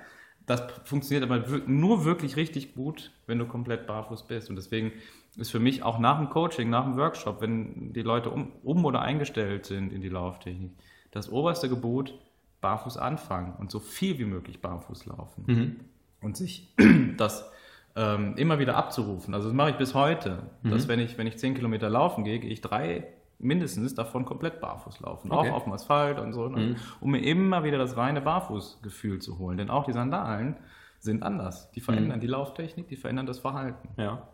[0.45, 4.49] Das funktioniert aber nur wirklich richtig gut, wenn du komplett barfuß bist.
[4.49, 4.91] Und deswegen
[5.39, 8.85] ist für mich auch nach dem Coaching, nach dem Workshop, wenn die Leute um, um
[8.85, 10.71] oder eingestellt sind in die Lauftechnik,
[11.11, 12.13] das oberste Gebot,
[12.61, 15.43] barfuß anfangen und so viel wie möglich barfuß laufen.
[15.47, 15.75] Mhm.
[16.21, 16.73] Und sich
[17.17, 17.49] das
[17.95, 19.33] ähm, immer wieder abzurufen.
[19.33, 20.71] Also das mache ich bis heute, mhm.
[20.71, 23.07] dass wenn ich, wenn ich 10 Kilometer laufen gehe, gehe ich drei
[23.39, 25.49] mindestens davon komplett barfuß laufen, okay.
[25.49, 26.57] auch auf dem Asphalt und so, ne?
[26.57, 26.75] mhm.
[26.99, 29.57] um mir immer wieder das reine Barfußgefühl zu holen.
[29.57, 30.57] Denn auch die Sandalen
[30.99, 31.71] sind anders.
[31.71, 32.21] Die verändern mhm.
[32.21, 33.89] die Lauftechnik, die verändern das Verhalten.
[33.97, 34.27] Ja.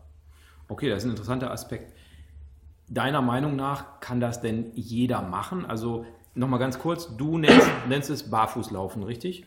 [0.68, 1.92] Okay, das ist ein interessanter Aspekt.
[2.88, 5.64] Deiner Meinung nach kann das denn jeder machen?
[5.66, 9.46] Also nochmal ganz kurz, du nennst, nennst es Barfußlaufen, richtig?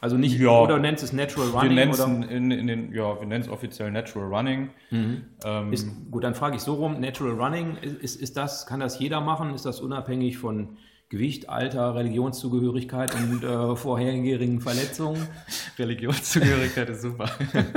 [0.00, 0.50] Also nicht, ja.
[0.50, 1.70] oder nennst es Natural Running?
[1.70, 4.70] Wir nennen es in, in den, ja, wir nennen es offiziell Natural Running.
[4.90, 5.24] Mhm.
[5.42, 8.98] Ähm, ist, gut, dann frage ich so rum, Natural Running, ist, ist das, kann das
[8.98, 9.54] jeder machen?
[9.54, 10.76] Ist das unabhängig von
[11.08, 15.28] Gewicht, Alter, Religionszugehörigkeit und äh, vorherigen Verletzungen?
[15.78, 17.30] Religionszugehörigkeit ist super.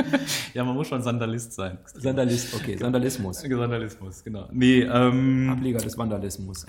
[0.55, 1.77] ja, man muss schon Sandalist sein.
[1.85, 3.41] Sandalist, okay, Sandalismus.
[3.41, 4.47] Sandalismus, genau.
[4.51, 6.65] Nee, ähm, Ableger des Vandalismus.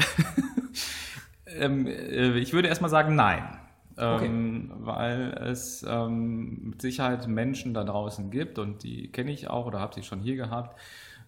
[1.47, 3.57] ähm, äh, ich würde erstmal sagen, nein.
[3.97, 4.27] Okay.
[4.27, 9.67] Ähm, weil es ähm, mit Sicherheit Menschen da draußen gibt und die kenne ich auch
[9.67, 10.79] oder habe sie schon hier gehabt,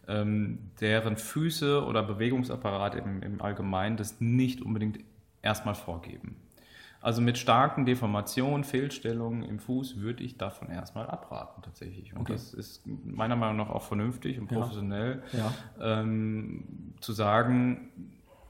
[0.09, 4.99] ähm, deren Füße oder Bewegungsapparat im, im Allgemeinen das nicht unbedingt
[5.43, 6.37] erstmal vorgeben.
[7.01, 12.15] Also mit starken Deformationen, Fehlstellungen im Fuß würde ich davon erstmal abraten tatsächlich.
[12.15, 12.33] Und okay.
[12.35, 15.53] das ist meiner Meinung nach auch vernünftig und professionell ja.
[15.81, 16.01] Ja.
[16.01, 17.91] Ähm, zu sagen,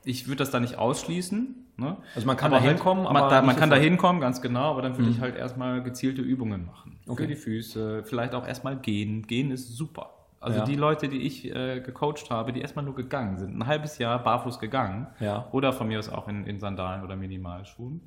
[0.05, 1.97] ich würde das da nicht ausschließen, Ne?
[2.15, 4.71] Also man kann aber da halt, hinkommen, man, da, man kann da hinkommen, ganz genau,
[4.71, 5.13] aber dann würde mhm.
[5.13, 6.99] ich halt erstmal gezielte Übungen machen.
[7.07, 7.23] Okay.
[7.23, 9.27] Für die Füße, vielleicht auch erstmal gehen.
[9.27, 10.11] Gehen ist super.
[10.43, 10.65] Also ja.
[10.65, 14.23] die Leute, die ich äh, gecoacht habe, die erstmal nur gegangen sind, ein halbes Jahr
[14.23, 15.47] barfuß gegangen ja.
[15.53, 18.01] oder von mir aus auch in, in Sandalen oder Minimalschuhen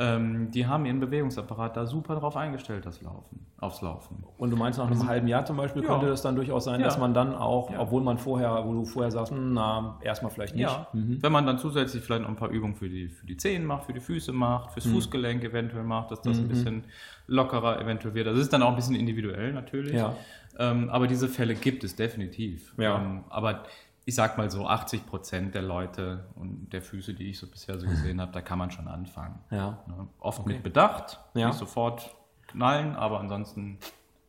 [0.00, 4.22] ähm, die haben ihren Bewegungsapparat da super drauf eingestellt, das Laufen, aufs Laufen.
[4.38, 5.88] Und du meinst, nach einem halben Jahr zum Beispiel ja.
[5.88, 9.10] könnte das dann durchaus sein, dass man dann auch, obwohl man vorher, wo du vorher
[9.10, 10.62] sagst, na, erstmal vielleicht nicht.
[10.62, 10.86] Ja.
[10.92, 11.20] Mhm.
[11.20, 13.86] Wenn man dann zusätzlich vielleicht noch ein paar Übungen für die, für die Zehen macht,
[13.86, 14.92] für die Füße macht, fürs mhm.
[14.92, 16.44] Fußgelenk eventuell macht, dass das mhm.
[16.44, 16.84] ein bisschen
[17.26, 18.28] lockerer eventuell wird.
[18.28, 19.94] Das ist dann auch ein bisschen individuell natürlich.
[19.94, 20.14] Ja.
[20.58, 22.74] Ähm, aber diese Fälle gibt es definitiv.
[22.76, 22.98] Ja.
[22.98, 23.64] Ähm, aber
[24.04, 27.78] ich sag mal so, 80 Prozent der Leute und der Füße, die ich so bisher
[27.78, 29.38] so gesehen habe, da kann man schon anfangen.
[29.50, 29.84] Ja.
[29.86, 30.08] Ne?
[30.18, 30.54] Oft okay.
[30.54, 31.48] mit Bedacht, ja.
[31.48, 32.16] nicht sofort
[32.46, 33.78] knallen, aber ansonsten.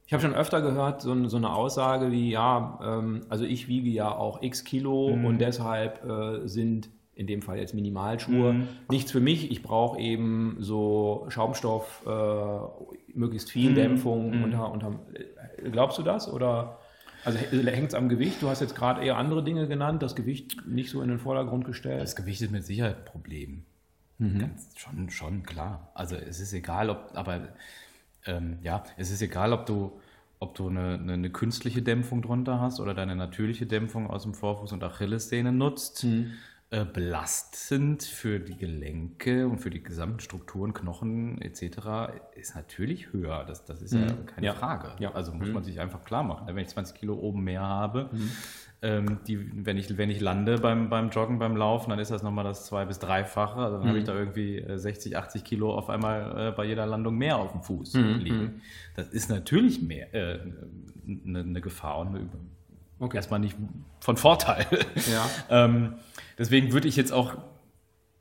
[0.05, 3.89] Ich habe schon öfter gehört, so, so, eine Aussage wie, ja, ähm, also ich wiege
[3.89, 5.23] ja auch x Kilo mhm.
[5.23, 6.89] und deshalb äh, sind
[7.19, 8.67] in dem Fall jetzt Minimalschuhe mhm.
[8.89, 9.51] nichts für mich.
[9.51, 13.75] Ich brauche eben so Schaumstoff, äh, möglichst viel mhm.
[13.75, 14.38] Dämpfung.
[14.38, 14.43] Mhm.
[14.45, 16.79] Unter, unter, äh, glaubst du das oder?
[17.25, 18.41] Also hängt es am Gewicht?
[18.41, 21.65] Du hast jetzt gerade eher andere Dinge genannt, das Gewicht nicht so in den Vordergrund
[21.65, 22.01] gestellt.
[22.01, 23.63] Das Gewicht ist mit Sicherheit ein Problem.
[24.17, 24.39] Mhm.
[24.39, 25.91] Ganz, schon, schon, klar.
[25.93, 27.49] Also es ist egal, ob, aber
[28.25, 29.99] ähm, ja, es ist egal, ob du,
[30.39, 34.34] ob du eine, eine, eine, künstliche Dämpfung drunter hast oder deine natürliche Dämpfung aus dem
[34.34, 36.05] Vorfuß und Achillessehne nutzt.
[36.05, 36.32] Mhm.
[36.71, 42.13] Äh, belastend für die Gelenke und für die gesamten Strukturen, Knochen etc.
[42.36, 43.43] ist natürlich höher.
[43.43, 44.01] Das, das ist mhm.
[44.01, 44.53] ja keine ja.
[44.53, 44.91] Frage.
[44.99, 45.13] Ja.
[45.13, 45.55] Also muss mhm.
[45.55, 46.45] man sich einfach klar machen.
[46.45, 48.32] Wenn ich 20 Kilo oben mehr habe, mhm.
[48.84, 52.21] ähm, die, wenn, ich, wenn ich lande beim, beim Joggen, beim Laufen, dann ist das
[52.21, 53.60] nochmal das zwei- bis dreifache.
[53.60, 54.08] Also dann habe ich mhm.
[54.08, 57.63] da irgendwie 60, äh, 80 Kilo auf einmal äh, bei jeder Landung mehr auf dem
[57.63, 58.19] Fuß mhm.
[58.19, 58.41] liegen.
[58.41, 58.62] Mhm.
[58.95, 60.39] Das ist natürlich mehr äh,
[61.25, 62.29] eine, eine Gefahr und eine
[62.99, 63.17] okay.
[63.17, 63.55] erstmal nicht
[63.99, 64.65] von Vorteil.
[65.12, 65.29] Ja.
[65.65, 65.95] ähm,
[66.38, 67.38] deswegen würde ich jetzt auch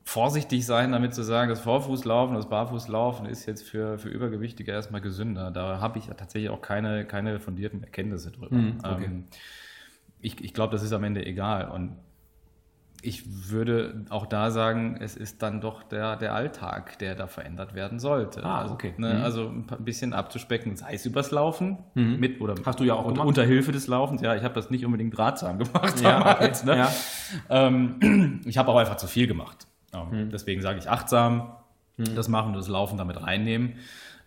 [0.04, 5.02] vorsichtig sein, damit zu sagen, das Vorfußlaufen, das Barfußlaufen ist jetzt für, für Übergewichtige erstmal
[5.02, 5.50] gesünder.
[5.50, 8.56] Da habe ich tatsächlich auch keine, keine fundierten Erkenntnisse drüber.
[8.56, 9.04] Mhm, okay.
[9.04, 9.24] ähm,
[10.20, 11.70] ich ich glaube, das ist am Ende egal.
[11.70, 11.96] Und
[13.02, 17.74] ich würde auch da sagen, es ist dann doch der, der Alltag, der da verändert
[17.74, 18.42] werden sollte.
[18.44, 18.94] Ah, also, okay.
[18.96, 19.22] Ne, mhm.
[19.22, 22.18] Also ein bisschen abzuspecken, sei es übers Laufen mhm.
[22.18, 24.20] mit oder hast du ja auch unter, unter Hilfe des Laufens.
[24.22, 26.62] Ja, ich habe das nicht unbedingt ratsam gemacht ja, damals.
[26.62, 26.70] Okay.
[26.70, 26.78] Ne?
[26.78, 26.92] Ja.
[27.50, 29.66] Ähm, ich habe auch einfach zu viel gemacht.
[29.92, 30.30] Mhm.
[30.30, 31.52] Deswegen sage ich achtsam
[31.98, 32.14] mhm.
[32.14, 33.74] das machen und das Laufen damit reinnehmen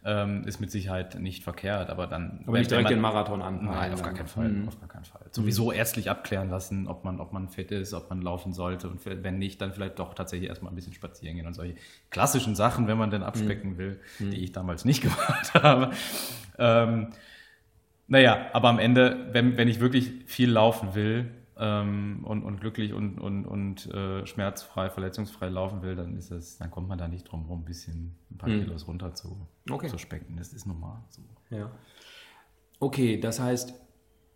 [0.03, 2.43] ähm, ist mit Sicherheit nicht verkehrt, aber dann.
[2.47, 3.65] Aber nicht direkt man, den Marathon an.
[3.65, 4.49] Nein, auf gar keinen Fall.
[4.49, 4.67] Mhm.
[4.67, 5.21] Auf gar keinen Fall.
[5.29, 8.99] Sowieso ärztlich abklären lassen, ob man, ob man fit ist, ob man laufen sollte und
[9.05, 11.75] wenn nicht, dann vielleicht doch tatsächlich erstmal ein bisschen spazieren gehen und solche
[12.09, 13.77] klassischen Sachen, wenn man denn abspecken mhm.
[13.77, 14.31] will, mhm.
[14.31, 15.91] die ich damals nicht gemacht habe.
[16.57, 17.09] Ähm,
[18.07, 21.31] naja, aber am Ende, wenn, wenn ich wirklich viel laufen will,
[21.61, 26.57] ähm, und, und glücklich und, und, und äh, schmerzfrei, verletzungsfrei laufen will, dann ist es,
[26.57, 28.63] dann kommt man da nicht drum rum, ein bisschen ein paar mhm.
[28.63, 29.87] Kilos runter zu, okay.
[29.87, 30.37] zu specken.
[30.37, 31.21] Das ist normal so.
[31.51, 31.71] Ja.
[32.79, 33.75] Okay, das heißt,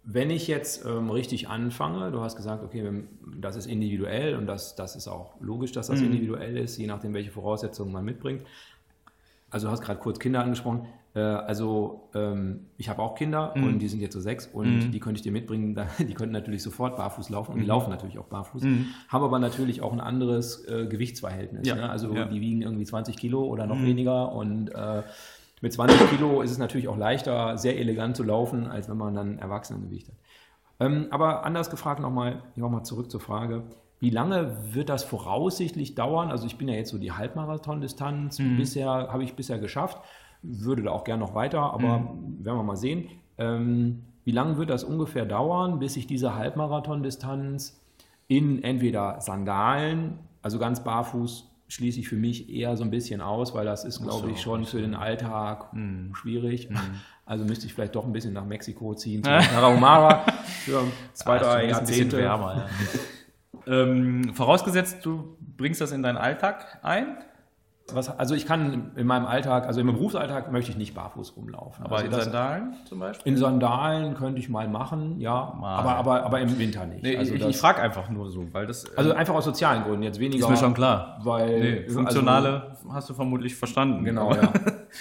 [0.03, 3.03] wenn ich jetzt ähm, richtig anfange, du hast gesagt, okay,
[3.39, 6.07] das ist individuell und das, das ist auch logisch, dass das mhm.
[6.07, 8.43] individuell ist, je nachdem, welche Voraussetzungen man mitbringt.
[9.49, 10.85] Also du hast gerade kurz Kinder angesprochen.
[11.15, 13.63] Äh, also ähm, ich habe auch Kinder mhm.
[13.63, 14.91] und die sind jetzt so sechs und mhm.
[14.91, 15.75] die könnte ich dir mitbringen.
[15.99, 17.69] Die könnten natürlich sofort barfuß laufen und die mhm.
[17.69, 18.87] laufen natürlich auch barfuß, mhm.
[19.07, 21.67] haben aber natürlich auch ein anderes äh, Gewichtsverhältnis.
[21.67, 21.75] Ja.
[21.75, 21.89] Ne?
[21.89, 22.25] Also ja.
[22.25, 23.85] die wiegen irgendwie 20 Kilo oder noch mhm.
[23.85, 25.03] weniger und äh,
[25.61, 29.15] mit 20 Kilo ist es natürlich auch leichter, sehr elegant zu laufen, als wenn man
[29.15, 30.15] dann Erwachsenengewicht hat.
[30.79, 33.63] Ähm, aber anders gefragt nochmal, nochmal zurück zur Frage,
[33.99, 36.29] wie lange wird das voraussichtlich dauern?
[36.29, 39.97] Also ich bin ja jetzt so die Halbmarathon-Distanz, bisher habe ich bisher geschafft,
[40.47, 42.45] würde da auch gerne noch weiter, aber mhm.
[42.45, 43.09] werden wir mal sehen.
[43.37, 47.81] Ähm, wie lange wird das ungefähr dauern, bis ich diese Halbmarathon-Distanz
[48.27, 53.53] in entweder Sandalen, also ganz barfuß, schließe ich für mich eher so ein bisschen aus,
[53.53, 56.13] weil das ist, glaube ich, schon für den Alltag mm.
[56.13, 56.69] schwierig.
[56.69, 56.75] Mm.
[57.25, 60.25] Also müsste ich vielleicht doch ein bisschen nach Mexiko ziehen, zu Tarahumara
[60.63, 62.17] für zwei, drei Jahrzehnte.
[62.17, 62.67] Wärmer,
[63.65, 63.73] ja.
[63.81, 67.17] ähm, vorausgesetzt, du bringst das in deinen Alltag ein?
[67.93, 71.85] Was, also ich kann in meinem Alltag, also im Berufsalltag möchte ich nicht barfuß rumlaufen.
[71.85, 73.31] Aber also in Sandalen zum Beispiel?
[73.31, 75.75] In Sandalen könnte ich mal machen, ja, mal.
[75.75, 77.03] Aber, aber, aber im Winter nicht.
[77.03, 78.91] Nee, also ich, ich frage einfach nur so, weil das...
[78.97, 80.45] Also ähm, einfach aus sozialen Gründen, jetzt weniger...
[80.45, 81.19] Ist mir schon klar.
[81.23, 81.59] Weil...
[81.59, 84.03] Nee, also funktionale also, hast du vermutlich verstanden.
[84.03, 84.51] Genau, ja.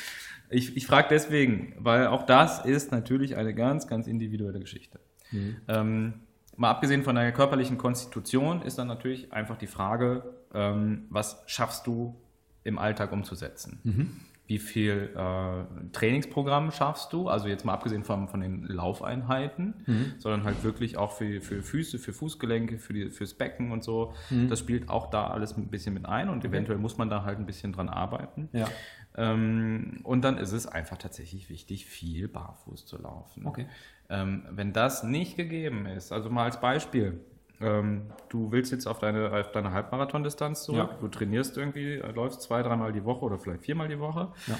[0.50, 5.00] ich ich frage deswegen, weil auch das ist natürlich eine ganz, ganz individuelle Geschichte.
[5.30, 5.56] Mhm.
[5.68, 6.14] Ähm,
[6.56, 11.86] mal abgesehen von deiner körperlichen Konstitution ist dann natürlich einfach die Frage, ähm, was schaffst
[11.86, 12.20] du
[12.64, 13.80] im Alltag umzusetzen.
[13.84, 14.20] Mhm.
[14.46, 17.28] Wie viel äh, Trainingsprogramm schaffst du?
[17.28, 20.12] Also jetzt mal abgesehen von, von den Laufeinheiten, mhm.
[20.18, 24.12] sondern halt wirklich auch für, für Füße, für Fußgelenke, für die, fürs Becken und so.
[24.28, 24.48] Mhm.
[24.48, 27.38] Das spielt auch da alles ein bisschen mit ein und eventuell muss man da halt
[27.38, 28.50] ein bisschen dran arbeiten.
[28.52, 28.68] Ja.
[29.16, 33.46] Ähm, und dann ist es einfach tatsächlich wichtig, viel barfuß zu laufen.
[33.46, 33.66] Okay.
[34.10, 37.20] Ähm, wenn das nicht gegeben ist, also mal als Beispiel,
[37.60, 40.98] ähm, du willst jetzt auf deine, auf deine Halbmarathon-Distanz zurück, ja.
[41.00, 44.32] du trainierst irgendwie, äh, läufst zwei, dreimal die Woche oder vielleicht viermal die Woche.
[44.46, 44.56] Ja.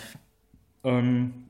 [0.85, 1.45] Ähm,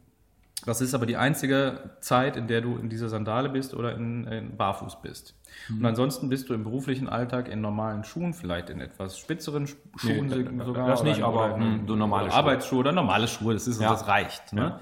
[0.67, 4.27] das ist aber die einzige Zeit, in der du in dieser Sandale bist oder in,
[4.27, 5.35] in Barfuß bist.
[5.69, 5.79] Mhm.
[5.79, 10.27] Und ansonsten bist du im beruflichen Alltag in normalen Schuhen, vielleicht in etwas spitzeren Schuhen
[10.27, 10.89] nee, sogar.
[10.89, 12.39] Das nicht, aber in, so normale Schuhe.
[12.39, 13.91] Arbeitsschuhe oder normale Schuhe, das ist ja.
[13.91, 14.55] das reicht.
[14.55, 14.81] Ne?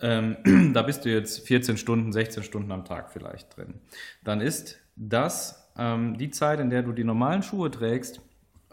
[0.00, 3.80] Ähm, da bist du jetzt 14 Stunden, 16 Stunden am Tag vielleicht drin.
[4.24, 8.20] Dann ist das ähm, die Zeit, in der du die normalen Schuhe trägst,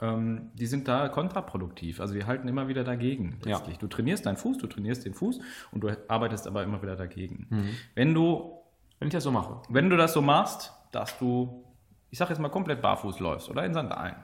[0.02, 2.00] ähm, die sind da kontraproduktiv.
[2.00, 3.40] Also die halten immer wieder dagegen.
[3.44, 3.76] Letztlich.
[3.76, 3.80] Ja.
[3.80, 5.40] Du trainierst deinen Fuß, du trainierst den Fuß
[5.72, 7.48] und du arbeitest aber immer wieder dagegen.
[7.50, 7.70] Mhm.
[7.96, 8.58] Wenn du,
[9.00, 11.64] wenn ich das so mache, wenn du das so machst, dass du,
[12.10, 14.16] ich sage jetzt mal komplett barfuß läufst oder in Sandalen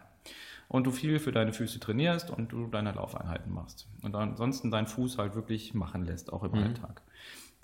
[0.67, 4.87] und du viel für deine Füße trainierst und du deine Laufeinheiten machst und ansonsten deinen
[4.87, 6.63] Fuß halt wirklich machen lässt, auch im mhm.
[6.63, 7.01] Alltag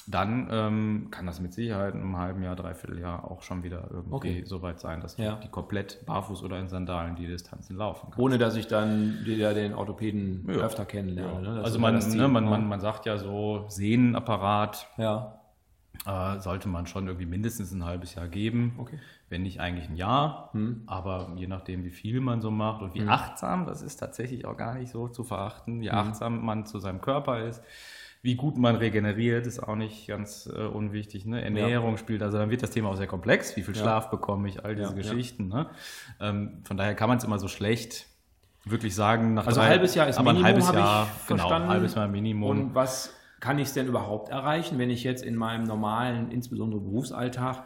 [0.07, 3.87] dann ähm, kann das mit Sicherheit in einem halben Jahr, dreiviertel Jahr auch schon wieder
[3.91, 4.43] irgendwie okay.
[4.45, 5.35] so weit sein, dass ja.
[5.35, 8.21] die komplett barfuß oder in Sandalen die Distanzen laufen kann.
[8.21, 10.55] Ohne dass ich dann wieder den Orthopäden ja.
[10.55, 11.47] öfter kennenlerne.
[11.47, 11.53] Ja.
[11.53, 11.63] Ne?
[11.63, 14.87] Also man, ne, man, man, man sagt ja so, Sehnenapparat
[16.05, 18.75] äh, sollte man schon irgendwie mindestens ein halbes Jahr geben.
[18.77, 18.99] Okay.
[19.29, 20.83] Wenn nicht eigentlich ein Jahr, hm.
[20.85, 23.09] aber je nachdem, wie viel man so macht und wie hm.
[23.09, 25.97] achtsam, das ist tatsächlich auch gar nicht so zu verachten, wie hm.
[25.97, 27.63] achtsam man zu seinem Körper ist
[28.23, 31.25] wie gut man regeneriert, ist auch nicht ganz äh, unwichtig.
[31.25, 31.43] Ne?
[31.43, 31.97] Ernährung ja.
[31.97, 33.57] spielt, also dann wird das Thema auch sehr komplex.
[33.57, 34.09] Wie viel Schlaf ja.
[34.11, 35.49] bekomme ich, all diese ja, Geschichten.
[35.49, 35.67] Ne?
[36.21, 38.07] Ähm, von daher kann man es immer so schlecht
[38.63, 39.37] wirklich sagen.
[39.37, 42.49] also ein halbes Jahr ist aber Minimum, ein halbes Jahr, genau, ein halbes Jahr Minimum.
[42.49, 46.79] Und was kann ich es denn überhaupt erreichen, wenn ich jetzt in meinem normalen, insbesondere
[46.79, 47.63] Berufsalltag,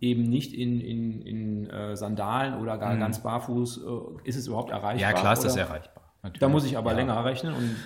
[0.00, 3.00] eben nicht in, in, in äh, Sandalen oder gar mhm.
[3.00, 5.10] ganz barfuß, äh, ist es überhaupt erreichbar?
[5.10, 6.04] Ja, klar ist das erreichbar.
[6.22, 6.40] Natürlich.
[6.40, 7.76] Da muss ich aber länger rechnen und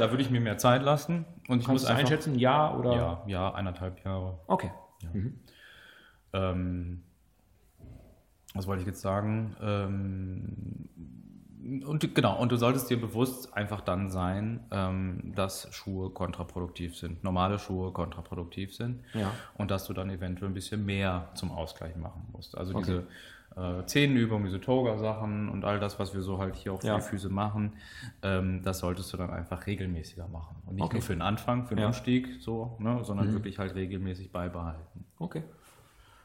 [0.00, 1.24] da würde ich mir mehr Zeit lassen.
[1.48, 2.94] Und ich Kannst muss einfach, einschätzen, ja oder?
[2.94, 4.38] Ja, ja, eineinhalb Jahre.
[4.46, 4.70] Okay.
[5.02, 5.08] Ja.
[5.12, 5.40] Mhm.
[6.32, 7.02] Ähm,
[8.54, 9.56] was wollte ich jetzt sagen?
[9.60, 10.88] Ähm,
[11.86, 17.22] und genau, und du solltest dir bewusst einfach dann sein, ähm, dass Schuhe kontraproduktiv sind,
[17.22, 19.30] normale Schuhe kontraproduktiv sind ja.
[19.56, 22.56] und dass du dann eventuell ein bisschen mehr zum Ausgleich machen musst.
[22.56, 22.84] Also okay.
[22.86, 23.06] diese
[23.56, 26.96] äh, Zehenübungen, diese Toga-Sachen und all das, was wir so halt hier auch für ja.
[26.96, 27.72] die Füße machen,
[28.22, 30.56] ähm, das solltest du dann einfach regelmäßiger machen.
[30.66, 30.96] Und nicht okay.
[30.96, 31.86] nur für den Anfang, für den ja.
[31.88, 33.32] Umstieg, so, ne, sondern mhm.
[33.34, 35.04] wirklich halt regelmäßig beibehalten.
[35.18, 35.42] Okay.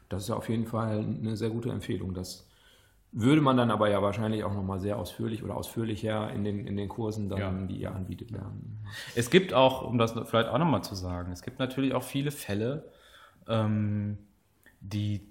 [0.08, 2.14] Das ist ja auf jeden Fall eine sehr gute Empfehlung.
[2.14, 2.48] Das
[3.10, 6.76] würde man dann aber ja wahrscheinlich auch nochmal sehr ausführlich oder ausführlicher in den, in
[6.76, 7.66] den Kursen, dann, ja.
[7.66, 8.78] die ihr anbietet, lernen.
[9.14, 12.30] Es gibt auch, um das vielleicht auch nochmal zu sagen, es gibt natürlich auch viele
[12.30, 12.90] Fälle,
[13.48, 14.18] ähm,
[14.80, 15.22] die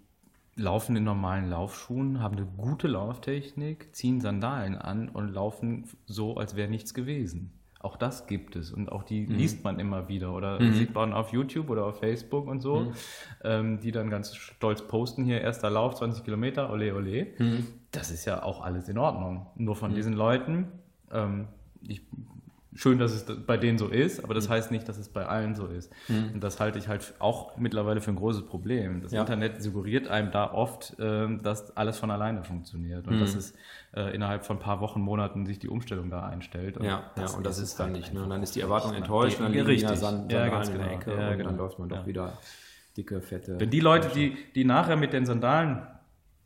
[0.55, 6.55] laufen in normalen Laufschuhen, haben eine gute Lauftechnik, ziehen Sandalen an und laufen so, als
[6.55, 7.51] wäre nichts gewesen.
[7.79, 9.35] Auch das gibt es und auch die mhm.
[9.35, 10.73] liest man immer wieder oder mhm.
[10.73, 12.93] sieht man auf YouTube oder auf Facebook und so, mhm.
[13.43, 17.27] ähm, die dann ganz stolz posten, hier erster Lauf, 20 Kilometer, ole ole.
[17.37, 17.67] Mhm.
[17.91, 19.45] Das ist ja auch alles in Ordnung.
[19.55, 19.95] Nur von mhm.
[19.95, 20.67] diesen Leuten,
[21.11, 21.47] ähm,
[21.81, 22.01] ich
[22.75, 24.53] schön, dass es bei denen so ist, aber das mhm.
[24.53, 25.91] heißt nicht, dass es bei allen so ist.
[26.07, 26.31] Mhm.
[26.35, 29.01] Und das halte ich halt auch mittlerweile für ein großes Problem.
[29.01, 29.21] Das ja.
[29.21, 33.19] Internet suggeriert einem da oft, äh, dass alles von alleine funktioniert und mhm.
[33.21, 33.53] dass es
[33.95, 36.77] äh, innerhalb von ein paar Wochen, Monaten sich die Umstellung da einstellt.
[36.77, 38.13] Und ja, das, ja, und das ist dann nicht.
[38.13, 38.23] Ne?
[38.23, 39.95] Und dann ist die Erwartung enttäuscht, und dann.
[39.95, 40.99] Sand, ja, ganz in der genau.
[40.99, 41.49] Ecke ja, und genau.
[41.49, 42.37] dann läuft man doch wieder
[42.97, 43.59] dicke, fette.
[43.59, 45.81] Wenn die Leute, die, die nachher mit den Sandalen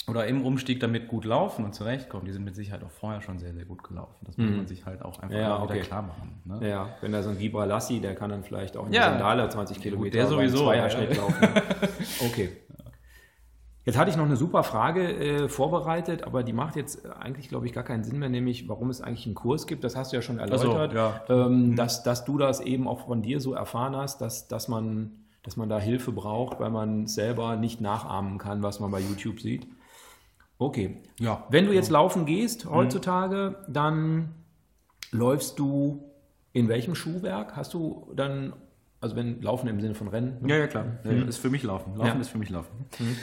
[0.10, 3.40] oder im Umstieg damit gut laufen und zurechtkommen, die sind mit Sicherheit auch vorher schon
[3.40, 4.16] sehr, sehr gut gelaufen.
[4.26, 4.58] Das muss mhm.
[4.58, 5.74] man sich halt auch einfach ja, okay.
[5.76, 6.42] wieder klar machen.
[6.46, 6.70] Ne?
[6.70, 9.12] Ja, wenn da so ein Vibra Lassi, der kann dann vielleicht auch in ja.
[9.12, 11.22] Sandale 20 Kilometer der sowieso, Zweierschnitt ja.
[11.22, 11.36] laufen.
[12.26, 12.50] Okay.
[13.86, 17.66] Jetzt hatte ich noch eine super Frage äh, vorbereitet, aber die macht jetzt eigentlich, glaube
[17.66, 19.84] ich, gar keinen Sinn mehr, nämlich warum es eigentlich einen Kurs gibt.
[19.84, 21.22] Das hast du ja schon erläutert, so, ja.
[21.30, 21.76] Ähm, mhm.
[21.76, 25.58] dass, dass du das eben auch von dir so erfahren hast, dass, dass, man, dass
[25.58, 29.66] man da Hilfe braucht, weil man selber nicht nachahmen kann, was man bei YouTube sieht.
[30.60, 30.98] Okay.
[31.20, 31.46] Ja.
[31.50, 32.72] Wenn du jetzt laufen gehst mhm.
[32.72, 33.74] heutzutage, mhm.
[33.74, 34.30] dann
[35.12, 36.04] läufst du
[36.54, 37.56] in welchem Schuhwerk?
[37.56, 38.54] Hast du dann,
[39.02, 40.38] also wenn Laufen im Sinne von Rennen?
[40.42, 40.50] Ne?
[40.50, 40.86] Ja, ja, klar.
[41.04, 41.22] Mhm.
[41.22, 41.96] Das ist für mich Laufen.
[41.96, 42.22] Laufen ja.
[42.22, 42.86] ist für mich Laufen.
[43.00, 43.16] Mhm.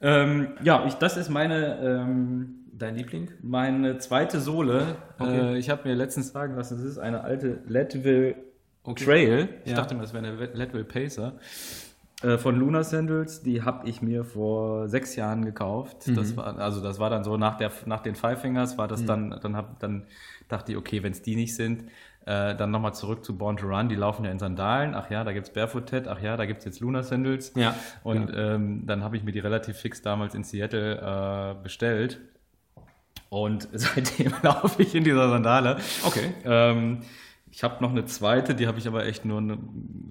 [0.00, 1.78] Ähm, ja, ich, das ist meine.
[1.80, 3.30] Ähm, Dein Liebling?
[3.40, 4.96] Meine zweite Sohle.
[5.18, 5.54] Okay.
[5.54, 8.36] Äh, ich habe mir letztens sagen lassen, es ist eine alte Leadville
[8.82, 9.04] okay.
[9.04, 9.48] Trail.
[9.64, 9.76] Ich ja.
[9.78, 11.38] dachte mir, das wäre eine Leadville Pacer.
[12.22, 16.06] Äh, von Luna Sandals, die habe ich mir vor sechs Jahren gekauft.
[16.06, 16.14] Mhm.
[16.14, 19.02] Das war, also das war dann so nach, der, nach den Five Fingers war das
[19.02, 19.06] mhm.
[19.06, 20.04] dann, dann, hab, dann
[20.48, 21.84] dachte ich, okay, wenn es die nicht sind,
[22.24, 24.94] äh, dann nochmal zurück zu Born to Run, die laufen ja in Sandalen.
[24.94, 27.52] Ach ja, da gibt es Barefoot Ted, ach ja, da gibt es jetzt Luna Sandals.
[27.54, 27.76] Ja.
[28.02, 28.54] Und ja.
[28.54, 32.18] Ähm, dann habe ich mir die relativ fix damals in Seattle äh, bestellt.
[33.28, 35.76] Und seitdem laufe ich in dieser Sandale.
[36.04, 36.32] Okay.
[36.44, 37.02] Ähm,
[37.56, 39.56] ich habe noch eine zweite, die habe ich aber echt nur eine,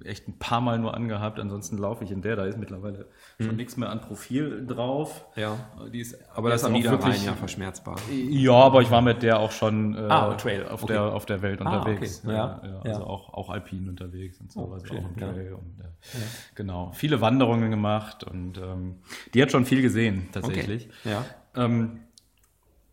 [0.02, 1.38] echt ein paar Mal nur angehabt.
[1.38, 2.34] Ansonsten laufe ich in der.
[2.34, 3.06] Da ist mittlerweile
[3.38, 3.56] schon mhm.
[3.56, 5.24] nichts mehr an Profil drauf.
[5.36, 5.56] Ja.
[5.92, 7.98] Die ist aber das ist auch wirklich ja verschmerzbar.
[8.10, 10.66] Ja, aber ich war mit der auch schon äh, ah, Trail.
[10.66, 10.94] Auf, okay.
[10.94, 12.22] der, auf der Welt ah, unterwegs.
[12.24, 12.34] Okay.
[12.34, 12.62] Ja.
[12.64, 12.80] ja.
[12.80, 14.62] Also auch, auch alpin unterwegs und so.
[14.62, 15.52] Oh, also auch im Trail.
[15.52, 16.16] Und, äh,
[16.56, 16.90] genau.
[16.94, 18.96] Viele Wanderungen gemacht und ähm,
[19.34, 20.88] die hat schon viel gesehen tatsächlich.
[21.04, 21.10] Okay.
[21.12, 21.24] Ja.
[21.54, 22.00] Ähm,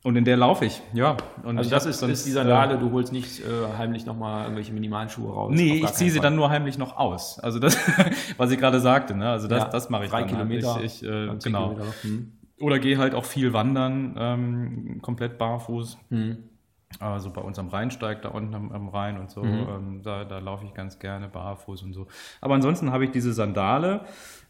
[0.03, 1.15] und in der laufe ich, ja.
[1.43, 4.43] Und also das ist, sonst, ist die Sandale, äh, du holst nicht äh, heimlich nochmal
[4.43, 5.51] irgendwelche Minimalschuhe raus.
[5.55, 7.39] Nee, ich ziehe sie dann nur heimlich noch aus.
[7.39, 7.77] Also das,
[8.37, 9.29] was ich gerade sagte, ne?
[9.29, 10.37] Also das, ja, das mache ich Drei dann halt.
[10.37, 10.75] Kilometer.
[10.75, 10.83] Halt.
[10.83, 11.77] Ich, ich, äh, genau.
[12.01, 12.33] Hm.
[12.59, 15.97] Oder gehe halt auch viel wandern, ähm, komplett barfuß.
[16.09, 16.37] Hm.
[16.99, 19.67] Also bei uns am Rheinsteig, da unten am, am Rhein und so, mhm.
[19.69, 22.07] ähm, da, da laufe ich ganz gerne barfuß und so.
[22.41, 24.05] Aber ansonsten habe ich diese Sandale.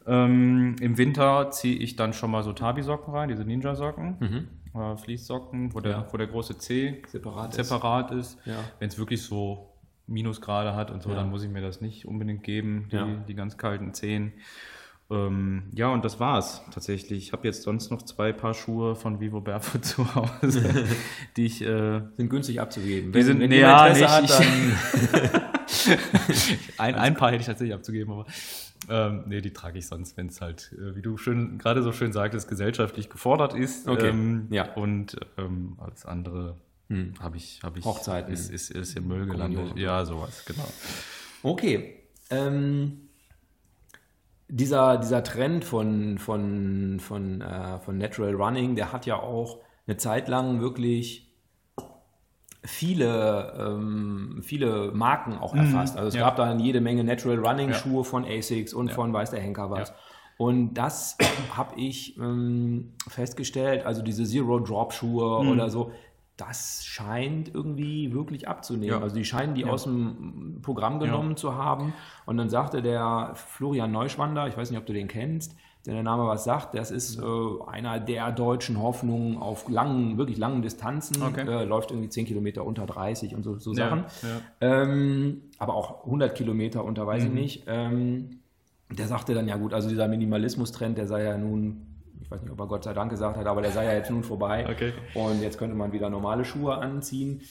[0.06, 4.16] Ähm, Im Winter ziehe ich dann schon mal so Tabi-Socken rein, diese Ninja-Socken.
[4.20, 6.06] Mhm äh, Fließsocken, wo der, ja.
[6.10, 8.38] wo der große C separat, separat ist.
[8.38, 8.46] ist.
[8.46, 8.58] Ja.
[8.78, 9.70] Wenn es wirklich so
[10.06, 11.16] Minusgrade hat und so, ja.
[11.16, 14.32] dann muss ich mir das nicht unbedingt geben, die, die ganz kalten Zehen.
[15.10, 17.26] Ähm, ja, und das war's tatsächlich.
[17.26, 20.86] Ich habe jetzt sonst noch zwei Paar Schuhe von Vivo Barefoot zu Hause,
[21.36, 21.62] die ich.
[21.62, 23.12] Äh, sind günstig abzugeben.
[23.12, 24.72] Die wenn, sind, wenn nee, ja, nicht, hat, dann.
[26.78, 28.26] ein, ein Paar hätte ich tatsächlich abzugeben, aber
[28.88, 31.92] ähm, nee, die trage ich sonst, wenn es halt, äh, wie du schön gerade so
[31.92, 33.88] schön sagtest, gesellschaftlich gefordert ist.
[33.88, 34.08] Okay.
[34.08, 34.72] Ähm, ja.
[34.74, 36.56] Und ähm, als andere
[36.88, 37.14] hm.
[37.20, 38.32] habe ich, hab ich Hochzeiten.
[38.32, 39.76] Ist, ist, ist im Müll gelandet.
[39.76, 40.68] Ja, sowas, genau.
[41.42, 42.00] Okay.
[42.30, 43.03] Ähm,
[44.48, 49.96] dieser, dieser Trend von, von, von, äh, von Natural Running, der hat ja auch eine
[49.96, 51.32] Zeit lang wirklich
[52.64, 55.60] viele, ähm, viele Marken auch mhm.
[55.60, 55.96] erfasst.
[55.96, 56.22] Also es ja.
[56.22, 58.02] gab dann jede Menge Natural Running Schuhe ja.
[58.04, 58.94] von Asics und ja.
[58.94, 59.92] von weiß der Henker was.
[60.36, 61.16] Und das
[61.56, 65.50] habe ich ähm, festgestellt, also diese Zero Drop Schuhe mhm.
[65.50, 65.92] oder so,
[66.36, 69.02] das scheint irgendwie wirklich abzunehmen.
[69.02, 71.94] Also die scheinen die aus dem Programm genommen zu haben.
[72.26, 76.26] Und dann sagte der Florian Neuschwander, ich weiß nicht, ob du den kennst, der Name
[76.26, 77.22] was sagt, das ist äh,
[77.66, 81.46] einer der deutschen Hoffnungen auf langen, wirklich langen Distanzen, okay.
[81.46, 84.04] äh, läuft irgendwie 10 Kilometer unter 30 und so, so Sachen.
[84.22, 84.82] Ja, ja.
[84.82, 87.28] Ähm, aber auch 100 Kilometer unter, weiß mhm.
[87.28, 87.64] ich nicht.
[87.66, 88.40] Ähm,
[88.90, 91.93] der sagte dann, ja gut, also dieser Minimalismus-Trend, der sei ja nun,
[92.34, 94.22] weiß nicht, ob er Gott sei Dank gesagt hat, aber der sei ja jetzt nun
[94.22, 94.66] vorbei.
[94.74, 94.92] Okay.
[95.14, 97.42] Und jetzt könnte man wieder normale Schuhe anziehen.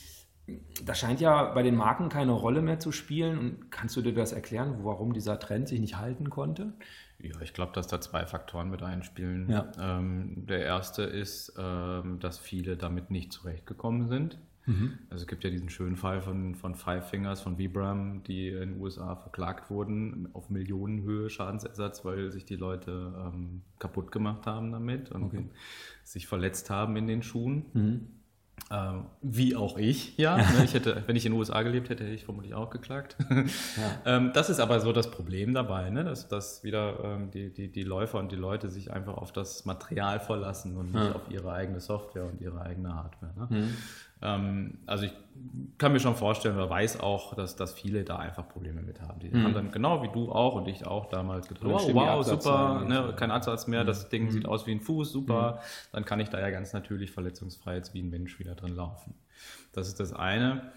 [0.84, 3.38] Das scheint ja bei den Marken keine Rolle mehr zu spielen.
[3.38, 6.74] Und kannst du dir das erklären, warum dieser Trend sich nicht halten konnte?
[7.20, 9.50] Ja, ich glaube, dass da zwei Faktoren mit einspielen.
[9.50, 9.72] Ja.
[9.80, 14.38] Ähm, der erste ist, ähm, dass viele damit nicht zurechtgekommen sind.
[14.66, 14.98] Mhm.
[15.10, 18.74] Also es gibt ja diesen schönen Fall von, von Five Fingers, von Vibram, die in
[18.74, 24.72] den USA verklagt wurden auf Millionenhöhe Schadensersatz, weil sich die Leute ähm, kaputt gemacht haben
[24.72, 25.50] damit und okay.
[26.04, 27.66] sich verletzt haben in den Schuhen.
[27.74, 28.08] Mhm.
[28.72, 30.38] Ähm, wie auch ich, ja.
[30.54, 33.18] Ne, ich hätte, wenn ich in den USA gelebt hätte, hätte ich vermutlich auch geklagt.
[33.30, 33.38] Ja.
[34.18, 36.04] ähm, das ist aber so das Problem dabei, ne?
[36.04, 39.66] dass, dass wieder ähm, die, die, die Läufer und die Leute sich einfach auf das
[39.66, 41.12] Material verlassen und nicht ja.
[41.14, 43.34] auf ihre eigene Software und ihre eigene Hardware.
[43.38, 43.48] Ne?
[43.50, 43.74] Mhm.
[44.24, 45.14] Ähm, also ich
[45.78, 49.20] kann mir schon vorstellen oder weiß auch, dass, dass viele da einfach Probleme mit haben.
[49.20, 49.44] Die mhm.
[49.44, 53.14] haben dann genau wie du auch und ich auch damals gedacht, wow, wow super, ne,
[53.18, 53.88] kein Absatz mehr, mhm.
[53.88, 54.32] das Ding mhm.
[54.32, 55.88] sieht aus wie ein Fuß, super, mhm.
[55.92, 59.16] dann kann ich da ja ganz natürlich verletzungsfrei jetzt wie ein Mensch wieder drin laufen.
[59.74, 60.72] Das ist das eine.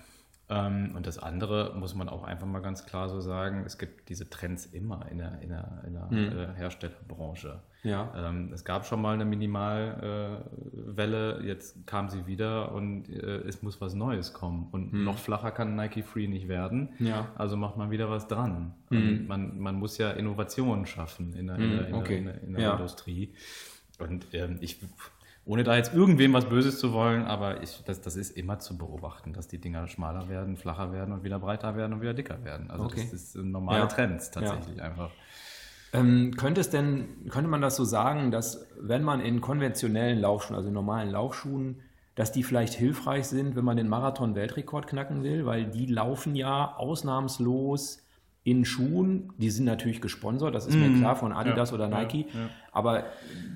[0.48, 4.08] Ähm, und das andere muss man auch einfach mal ganz klar so sagen, es gibt
[4.08, 6.54] diese Trends immer in der, in der, in der mhm.
[6.54, 7.60] Herstellerbranche.
[7.82, 8.12] Ja.
[8.16, 13.62] Ähm, es gab schon mal eine Minimalwelle, äh, jetzt kam sie wieder und äh, es
[13.62, 14.68] muss was Neues kommen.
[14.70, 15.04] Und mhm.
[15.04, 16.90] noch flacher kann Nike Free nicht werden.
[16.98, 17.28] Ja.
[17.36, 18.74] Also macht man wieder was dran.
[18.90, 19.26] Mhm.
[19.26, 22.22] Man, man muss ja Innovationen schaffen in der, in der, in okay.
[22.22, 22.72] der, in der ja.
[22.74, 23.34] Industrie.
[23.98, 24.78] Und ähm, ich
[25.46, 28.76] ohne da jetzt irgendwem was Böses zu wollen, aber ich, das, das ist immer zu
[28.76, 32.44] beobachten, dass die Dinger schmaler werden, flacher werden und wieder breiter werden und wieder dicker
[32.44, 32.68] werden.
[32.68, 33.00] Also okay.
[33.00, 33.86] das ist ein normaler ja.
[33.86, 34.84] Trend tatsächlich ja.
[34.84, 35.10] einfach.
[35.92, 40.56] Ähm, könnte es denn, könnte man das so sagen, dass wenn man in konventionellen Laufschuhen,
[40.56, 41.80] also in normalen Laufschuhen,
[42.16, 46.74] dass die vielleicht hilfreich sind, wenn man den Marathon-Weltrekord knacken will, weil die laufen ja
[46.74, 48.02] ausnahmslos
[48.46, 50.78] in Schuhen, die sind natürlich gesponsert, das ist mm.
[50.78, 51.00] mir mhm.
[51.00, 52.48] klar, von Adidas ja, oder Nike, ja, ja.
[52.70, 53.04] aber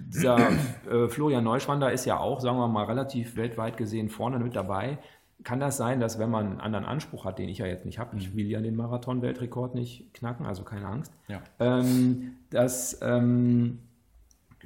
[0.09, 0.36] dieser
[0.91, 4.99] äh, Florian Neuschwander ist ja auch, sagen wir mal, relativ weltweit gesehen vorne mit dabei.
[5.45, 8.01] Kann das sein, dass wenn man einen anderen Anspruch hat, den ich ja jetzt nicht
[8.01, 8.36] habe, ich mhm.
[8.36, 11.12] will ja den Marathon-Weltrekord nicht knacken, also keine Angst,
[11.61, 13.78] ähm, dass, ähm,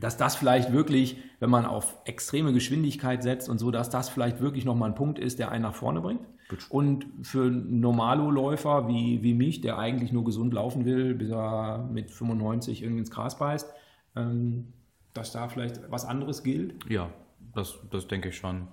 [0.01, 4.41] dass das vielleicht wirklich, wenn man auf extreme Geschwindigkeit setzt und so, dass das vielleicht
[4.41, 6.23] wirklich nochmal ein Punkt ist, der einen nach vorne bringt?
[6.71, 12.11] Und für Normalo-Läufer wie, wie mich, der eigentlich nur gesund laufen will, bis er mit
[12.11, 13.73] 95 irgendwie ins Gras beißt,
[14.17, 14.73] ähm,
[15.13, 16.75] dass da vielleicht was anderes gilt?
[16.91, 17.11] Ja,
[17.55, 18.69] das, das denke ich schon.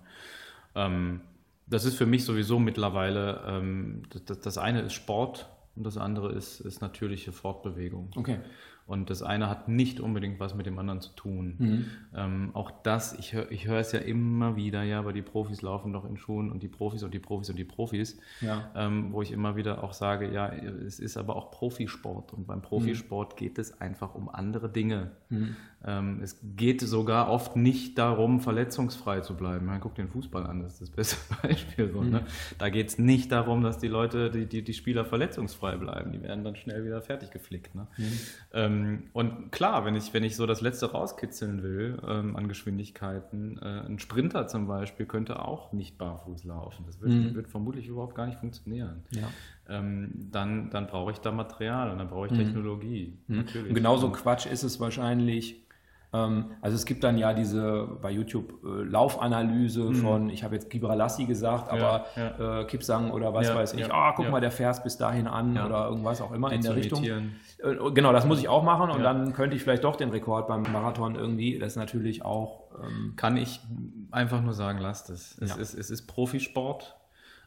[0.75, 1.21] Ähm,
[1.67, 6.31] das ist für mich sowieso mittlerweile, ähm, das, das eine ist Sport und das andere
[6.31, 8.11] ist, ist natürliche Fortbewegung.
[8.15, 8.39] Okay.
[8.85, 11.55] Und das eine hat nicht unbedingt was mit dem anderen zu tun.
[11.57, 11.85] Mhm.
[12.15, 15.61] Ähm, auch das, ich höre ich hör es ja immer wieder, ja, aber die Profis
[15.61, 18.69] laufen doch in Schuhen und die Profis und die Profis und die Profis, ja.
[18.75, 22.61] ähm, wo ich immer wieder auch sage, ja, es ist aber auch Profisport und beim
[22.61, 23.37] Profisport mhm.
[23.37, 25.11] geht es einfach um andere Dinge.
[25.29, 25.55] Mhm.
[25.85, 29.65] Ähm, es geht sogar oft nicht darum, verletzungsfrei zu bleiben.
[29.65, 31.91] Man guckt den Fußball an, das ist das beste Beispiel.
[31.91, 32.19] So, ne?
[32.19, 32.25] Mhm.
[32.59, 36.11] Da geht es nicht darum, dass die Leute, die, die, die, Spieler verletzungsfrei bleiben.
[36.11, 37.73] Die werden dann schnell wieder fertig geflickt.
[37.73, 37.87] Ne?
[37.97, 38.19] Mhm.
[38.53, 43.57] Ähm, und klar, wenn ich, wenn ich so das Letzte rauskitzeln will ähm, an Geschwindigkeiten,
[43.57, 46.85] äh, ein Sprinter zum Beispiel könnte auch nicht barfuß laufen.
[46.85, 47.33] Das wird, mhm.
[47.33, 49.03] wird vermutlich überhaupt gar nicht funktionieren.
[49.11, 49.29] Ja.
[49.67, 52.37] Ähm, dann, dann brauche ich da Material und dann brauche ich mhm.
[52.37, 53.17] Technologie.
[53.27, 53.37] Mhm.
[53.37, 53.73] Natürlich.
[53.73, 55.61] genauso Quatsch ist es wahrscheinlich,
[56.13, 59.95] also es gibt dann ja diese bei YouTube äh, Laufanalyse mhm.
[59.95, 62.61] von, ich habe jetzt Gibralassi gesagt, aber ja, ja.
[62.61, 65.57] Äh, Kipsang oder was ja, weiß ich, ah, guck mal, der fährst bis dahin an
[65.57, 67.05] oder irgendwas auch immer Die in der Richtung.
[67.05, 67.21] Äh,
[67.93, 70.63] genau, das muss ich auch machen und dann könnte ich vielleicht doch den Rekord beim
[70.63, 72.71] Marathon irgendwie, das ist natürlich auch...
[72.83, 73.61] Ähm, Kann ich
[74.11, 75.37] einfach nur sagen, lasst es.
[75.39, 76.97] Es, ist, es ist Profisport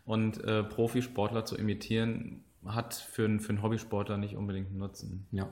[0.06, 5.26] und äh, Profisportler zu imitieren hat für, für einen Hobbysportler nicht unbedingt einen Nutzen.
[5.32, 5.48] Ja.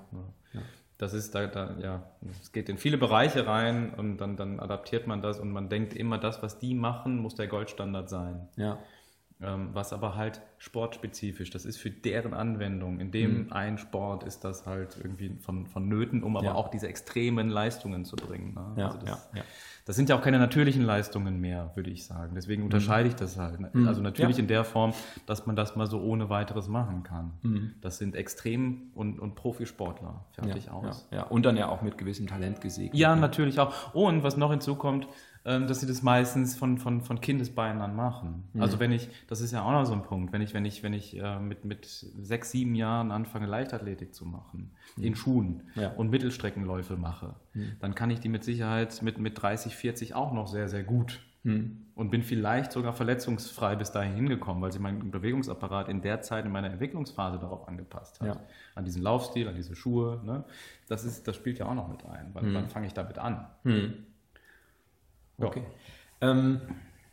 [0.98, 2.02] Das ist da, da, ja,
[2.40, 5.94] es geht in viele Bereiche rein und dann, dann adaptiert man das und man denkt
[5.94, 8.48] immer, das, was die machen, muss der Goldstandard sein.
[8.56, 8.78] Ja.
[9.40, 13.00] Ähm, was aber halt sportspezifisch, das ist für deren Anwendung.
[13.00, 13.52] In dem mhm.
[13.52, 16.54] einen Sport ist das halt irgendwie von, vonnöten, um aber ja.
[16.54, 18.54] auch diese extremen Leistungen zu bringen.
[18.54, 18.74] Ne?
[18.76, 19.44] Ja, also das, ja, ja.
[19.84, 22.34] Das sind ja auch keine natürlichen Leistungen mehr, würde ich sagen.
[22.36, 23.74] Deswegen unterscheide ich das halt.
[23.74, 23.88] Mhm.
[23.88, 24.42] Also natürlich ja.
[24.42, 24.92] in der Form,
[25.26, 27.32] dass man das mal so ohne weiteres machen kann.
[27.42, 27.74] Mhm.
[27.80, 30.24] Das sind Extrem- und, und Profisportler.
[30.32, 31.08] Fertig ja, aus.
[31.10, 32.94] Ja, ja, und dann ja auch mit gewissem Talent gesegnet.
[32.94, 33.94] Ja, natürlich auch.
[33.94, 35.08] Und was noch hinzukommt,
[35.44, 38.44] ähm, dass sie das meistens von, von, von Kindesbeinen an machen.
[38.52, 38.62] Mhm.
[38.62, 40.82] Also wenn ich, das ist ja auch noch so ein Punkt, wenn ich, wenn ich,
[40.82, 45.04] wenn ich äh, mit, mit sechs, sieben Jahren anfange, Leichtathletik zu machen, mhm.
[45.04, 45.90] in Schuhen ja.
[45.92, 47.72] und Mittelstreckenläufe mache, mhm.
[47.80, 51.20] dann kann ich die mit Sicherheit mit, mit 30, 40 auch noch sehr, sehr gut.
[51.44, 51.86] Mhm.
[51.96, 56.44] Und bin vielleicht sogar verletzungsfrei bis dahin hingekommen, weil sich mein Bewegungsapparat in der Zeit
[56.44, 58.28] in meiner Entwicklungsphase darauf angepasst hat.
[58.28, 58.40] Ja.
[58.76, 60.20] An diesen Laufstil, an diese Schuhe.
[60.24, 60.44] Ne?
[60.86, 62.30] Das, ist, das spielt ja auch noch mit ein.
[62.32, 62.54] Wann, mhm.
[62.54, 63.44] wann fange ich damit an?
[65.48, 65.62] Okay.
[66.20, 66.60] Ähm,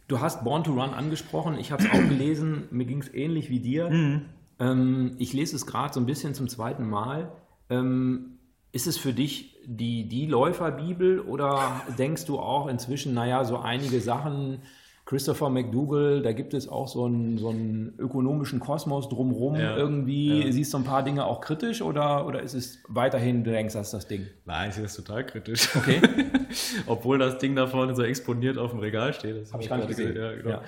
[0.08, 1.58] du hast Born to Run angesprochen.
[1.58, 2.68] Ich habe es auch gelesen.
[2.72, 3.90] Mir ging es ähnlich wie dir.
[3.90, 4.26] Mhm.
[4.60, 7.32] Ähm, ich lese es gerade so ein bisschen zum zweiten Mal.
[7.70, 8.38] Ähm,
[8.72, 14.00] ist es für dich die, die Läuferbibel oder denkst du auch inzwischen, naja, so einige
[14.00, 14.62] Sachen
[15.10, 19.56] Christopher McDougall, da gibt es auch so einen, so einen ökonomischen Kosmos drumherum.
[19.56, 20.52] Ja, Irgendwie ja.
[20.52, 23.88] siehst du ein paar Dinge auch kritisch oder, oder ist es weiterhin, du denkst, das
[23.88, 24.28] ist das Ding?
[24.46, 25.76] Nein, ich sehe das total kritisch.
[25.76, 26.00] Okay.
[26.86, 29.42] Obwohl das Ding da vorne so exponiert auf dem Regal steht.
[29.42, 30.16] Das habe ich gar nicht gesehen.
[30.16, 30.62] Ja, genau.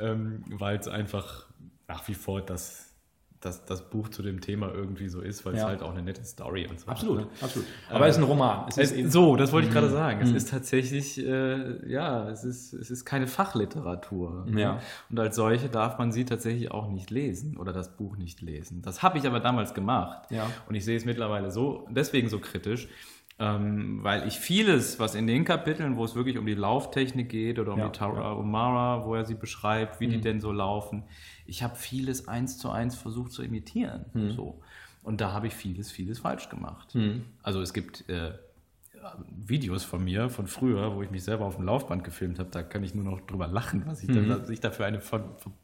[0.00, 1.46] ähm, weil es einfach
[1.86, 2.93] nach wie vor das
[3.44, 5.60] dass das Buch zu dem Thema irgendwie so ist, weil ja.
[5.60, 7.32] es halt auch eine nette Story und so Absolut, hat, ne?
[7.40, 7.68] absolut.
[7.90, 8.66] Aber äh, es ist ein Roman.
[8.68, 9.92] Es ist so, das wollte ich gerade mhm.
[9.92, 10.20] sagen.
[10.22, 10.36] Es mhm.
[10.36, 14.46] ist tatsächlich, äh, ja, es ist, es ist keine Fachliteratur.
[14.46, 14.60] Ne?
[14.60, 14.80] Ja.
[15.10, 18.82] Und als solche darf man sie tatsächlich auch nicht lesen oder das Buch nicht lesen.
[18.82, 20.30] Das habe ich aber damals gemacht.
[20.30, 20.50] Ja.
[20.68, 22.88] Und ich sehe es mittlerweile so, deswegen so kritisch,
[23.38, 27.58] ähm, weil ich vieles, was in den Kapiteln, wo es wirklich um die Lauftechnik geht
[27.58, 29.04] oder um ja, die Tarahumara, ja.
[29.04, 30.12] wo er sie beschreibt, wie mhm.
[30.12, 31.04] die denn so laufen,
[31.46, 34.06] ich habe vieles eins zu eins versucht zu imitieren.
[34.12, 34.30] Mhm.
[34.32, 34.60] So.
[35.02, 36.94] Und da habe ich vieles, vieles falsch gemacht.
[36.94, 37.24] Mhm.
[37.42, 38.32] Also es gibt äh,
[39.46, 42.62] Videos von mir von früher, wo ich mich selber auf dem Laufband gefilmt habe, da
[42.62, 44.28] kann ich nur noch drüber lachen, was ich, mhm.
[44.28, 45.00] da, was ich da für eine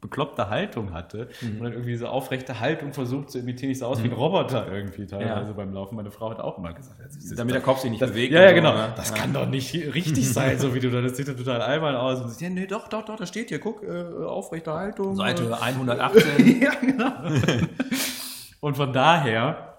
[0.00, 1.28] bekloppte Haltung hatte.
[1.40, 1.48] Mhm.
[1.56, 3.72] Und dann irgendwie diese aufrechte Haltung versucht zu imitieren.
[3.72, 4.04] Ich sah aus mhm.
[4.04, 4.18] wie ein mhm.
[4.18, 5.52] Roboter irgendwie teilweise ja.
[5.52, 5.96] beim Laufen.
[5.96, 7.00] Meine Frau hat auch immer gesagt,
[7.36, 8.32] damit der Kopf sich nicht das, bewegt.
[8.32, 8.72] Ja, ja, genau.
[8.72, 8.92] Oder?
[8.96, 9.16] Das ja.
[9.16, 11.00] kann doch nicht richtig sein, so wie du da.
[11.00, 12.20] Das sieht total albern aus.
[12.20, 15.16] Und ich, ja, nee, doch, doch, doch, da steht hier, guck, äh, aufrechte Haltung.
[15.16, 16.60] Seite 118.
[16.62, 17.12] ja, genau.
[18.60, 19.69] Und von daher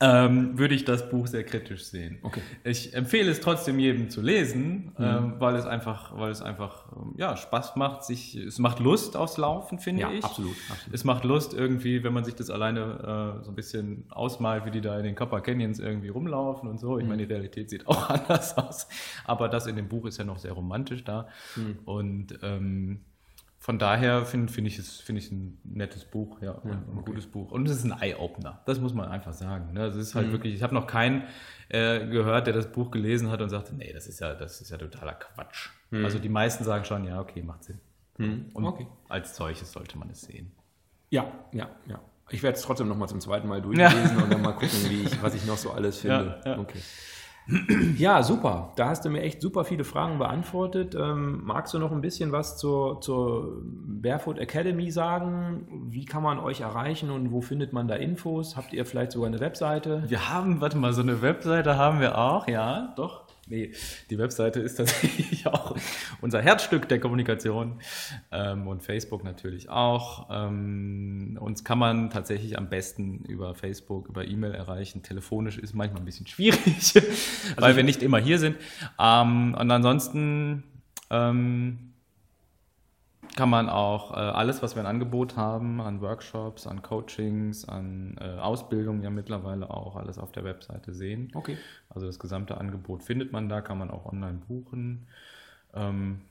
[0.00, 2.18] ähm, würde ich das Buch sehr kritisch sehen.
[2.22, 2.40] Okay.
[2.64, 5.04] Ich empfehle es trotzdem jedem zu lesen, mhm.
[5.04, 9.16] ähm, weil es einfach, weil es einfach ähm, ja, Spaß macht, sich, es macht Lust
[9.16, 10.24] aufs Laufen, finde ja, ich.
[10.24, 10.94] Absolut, absolut.
[10.94, 14.70] Es macht Lust irgendwie, wenn man sich das alleine äh, so ein bisschen ausmalt, wie
[14.70, 16.98] die da in den Copper Canyons irgendwie rumlaufen und so.
[16.98, 17.10] Ich mhm.
[17.10, 18.88] meine, die Realität sieht auch anders aus,
[19.24, 21.28] aber das in dem Buch ist ja noch sehr romantisch da.
[21.56, 21.78] Mhm.
[21.84, 23.00] Und ähm,
[23.66, 27.02] von daher finde find ich es find ich ein nettes Buch, ja, ja ein, okay.
[27.04, 27.50] gutes Buch.
[27.50, 29.72] Und es ist ein Eye-Opener, das muss man einfach sagen.
[29.72, 29.86] Ne?
[29.86, 30.32] Es ist halt mhm.
[30.34, 31.24] wirklich, ich habe noch keinen
[31.68, 34.70] äh, gehört, der das Buch gelesen hat und sagte, nee, das ist ja, das ist
[34.70, 35.70] ja totaler Quatsch.
[35.90, 36.04] Mhm.
[36.04, 37.80] Also die meisten sagen schon, ja, okay, macht Sinn.
[38.18, 38.50] Mhm.
[38.54, 38.86] Und okay.
[39.08, 40.52] als solches sollte man es sehen.
[41.10, 41.98] Ja, ja, ja.
[42.30, 44.22] Ich werde es trotzdem noch mal zum zweiten Mal durchlesen ja.
[44.22, 46.40] und dann mal gucken, wie ich, was ich noch so alles finde.
[46.44, 46.58] Ja, ja.
[46.60, 46.78] Okay.
[47.96, 48.72] Ja, super.
[48.76, 50.94] Da hast du mir echt super viele Fragen beantwortet.
[50.94, 55.66] Ähm, magst du noch ein bisschen was zur, zur Barefoot Academy sagen?
[55.88, 58.56] Wie kann man euch erreichen und wo findet man da Infos?
[58.56, 60.02] Habt ihr vielleicht sogar eine Webseite?
[60.08, 63.25] Wir haben, warte mal, so eine Webseite haben wir auch, ja, doch.
[63.48, 63.72] Nee,
[64.10, 65.76] die Webseite ist tatsächlich auch
[66.20, 67.80] unser Herzstück der Kommunikation
[68.32, 70.28] ähm, und Facebook natürlich auch.
[70.30, 75.04] Ähm, uns kann man tatsächlich am besten über Facebook, über E-Mail erreichen.
[75.04, 77.00] Telefonisch ist manchmal ein bisschen schwierig, also
[77.58, 78.56] weil wir nicht immer hier sind.
[78.98, 80.64] Ähm, und ansonsten
[81.10, 81.92] ähm,
[83.36, 88.16] kann man auch äh, alles, was wir ein Angebot haben, an Workshops, an Coachings, an
[88.20, 91.30] äh, Ausbildungen ja mittlerweile auch alles auf der Webseite sehen.
[91.34, 91.56] Okay.
[91.90, 95.06] Also das gesamte Angebot findet man da, kann man auch online buchen.
[95.74, 96.22] Ähm,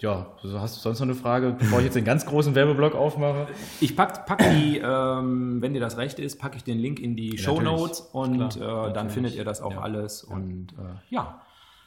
[0.00, 3.46] ja, hast du sonst noch eine Frage, bevor ich jetzt den ganz großen Werbeblock aufmache?
[3.80, 7.14] Ich packe pack die, ähm, wenn dir das recht ist, packe ich den Link in
[7.16, 9.80] die ja, Show Notes und äh, dann findet ihr das auch ja.
[9.80, 10.24] alles.
[10.24, 11.40] Und äh, ja,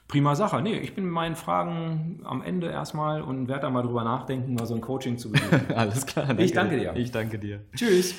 [0.08, 0.62] Prima Sache.
[0.62, 4.54] Nee, ich bin mit meinen Fragen am Ende erstmal und werde da mal drüber nachdenken,
[4.54, 5.72] mal so ein Coaching zu besuchen.
[5.76, 6.28] Alles klar.
[6.28, 6.44] Danke.
[6.44, 6.96] Ich danke dir.
[6.96, 7.66] Ich danke dir.
[7.76, 8.16] Tschüss.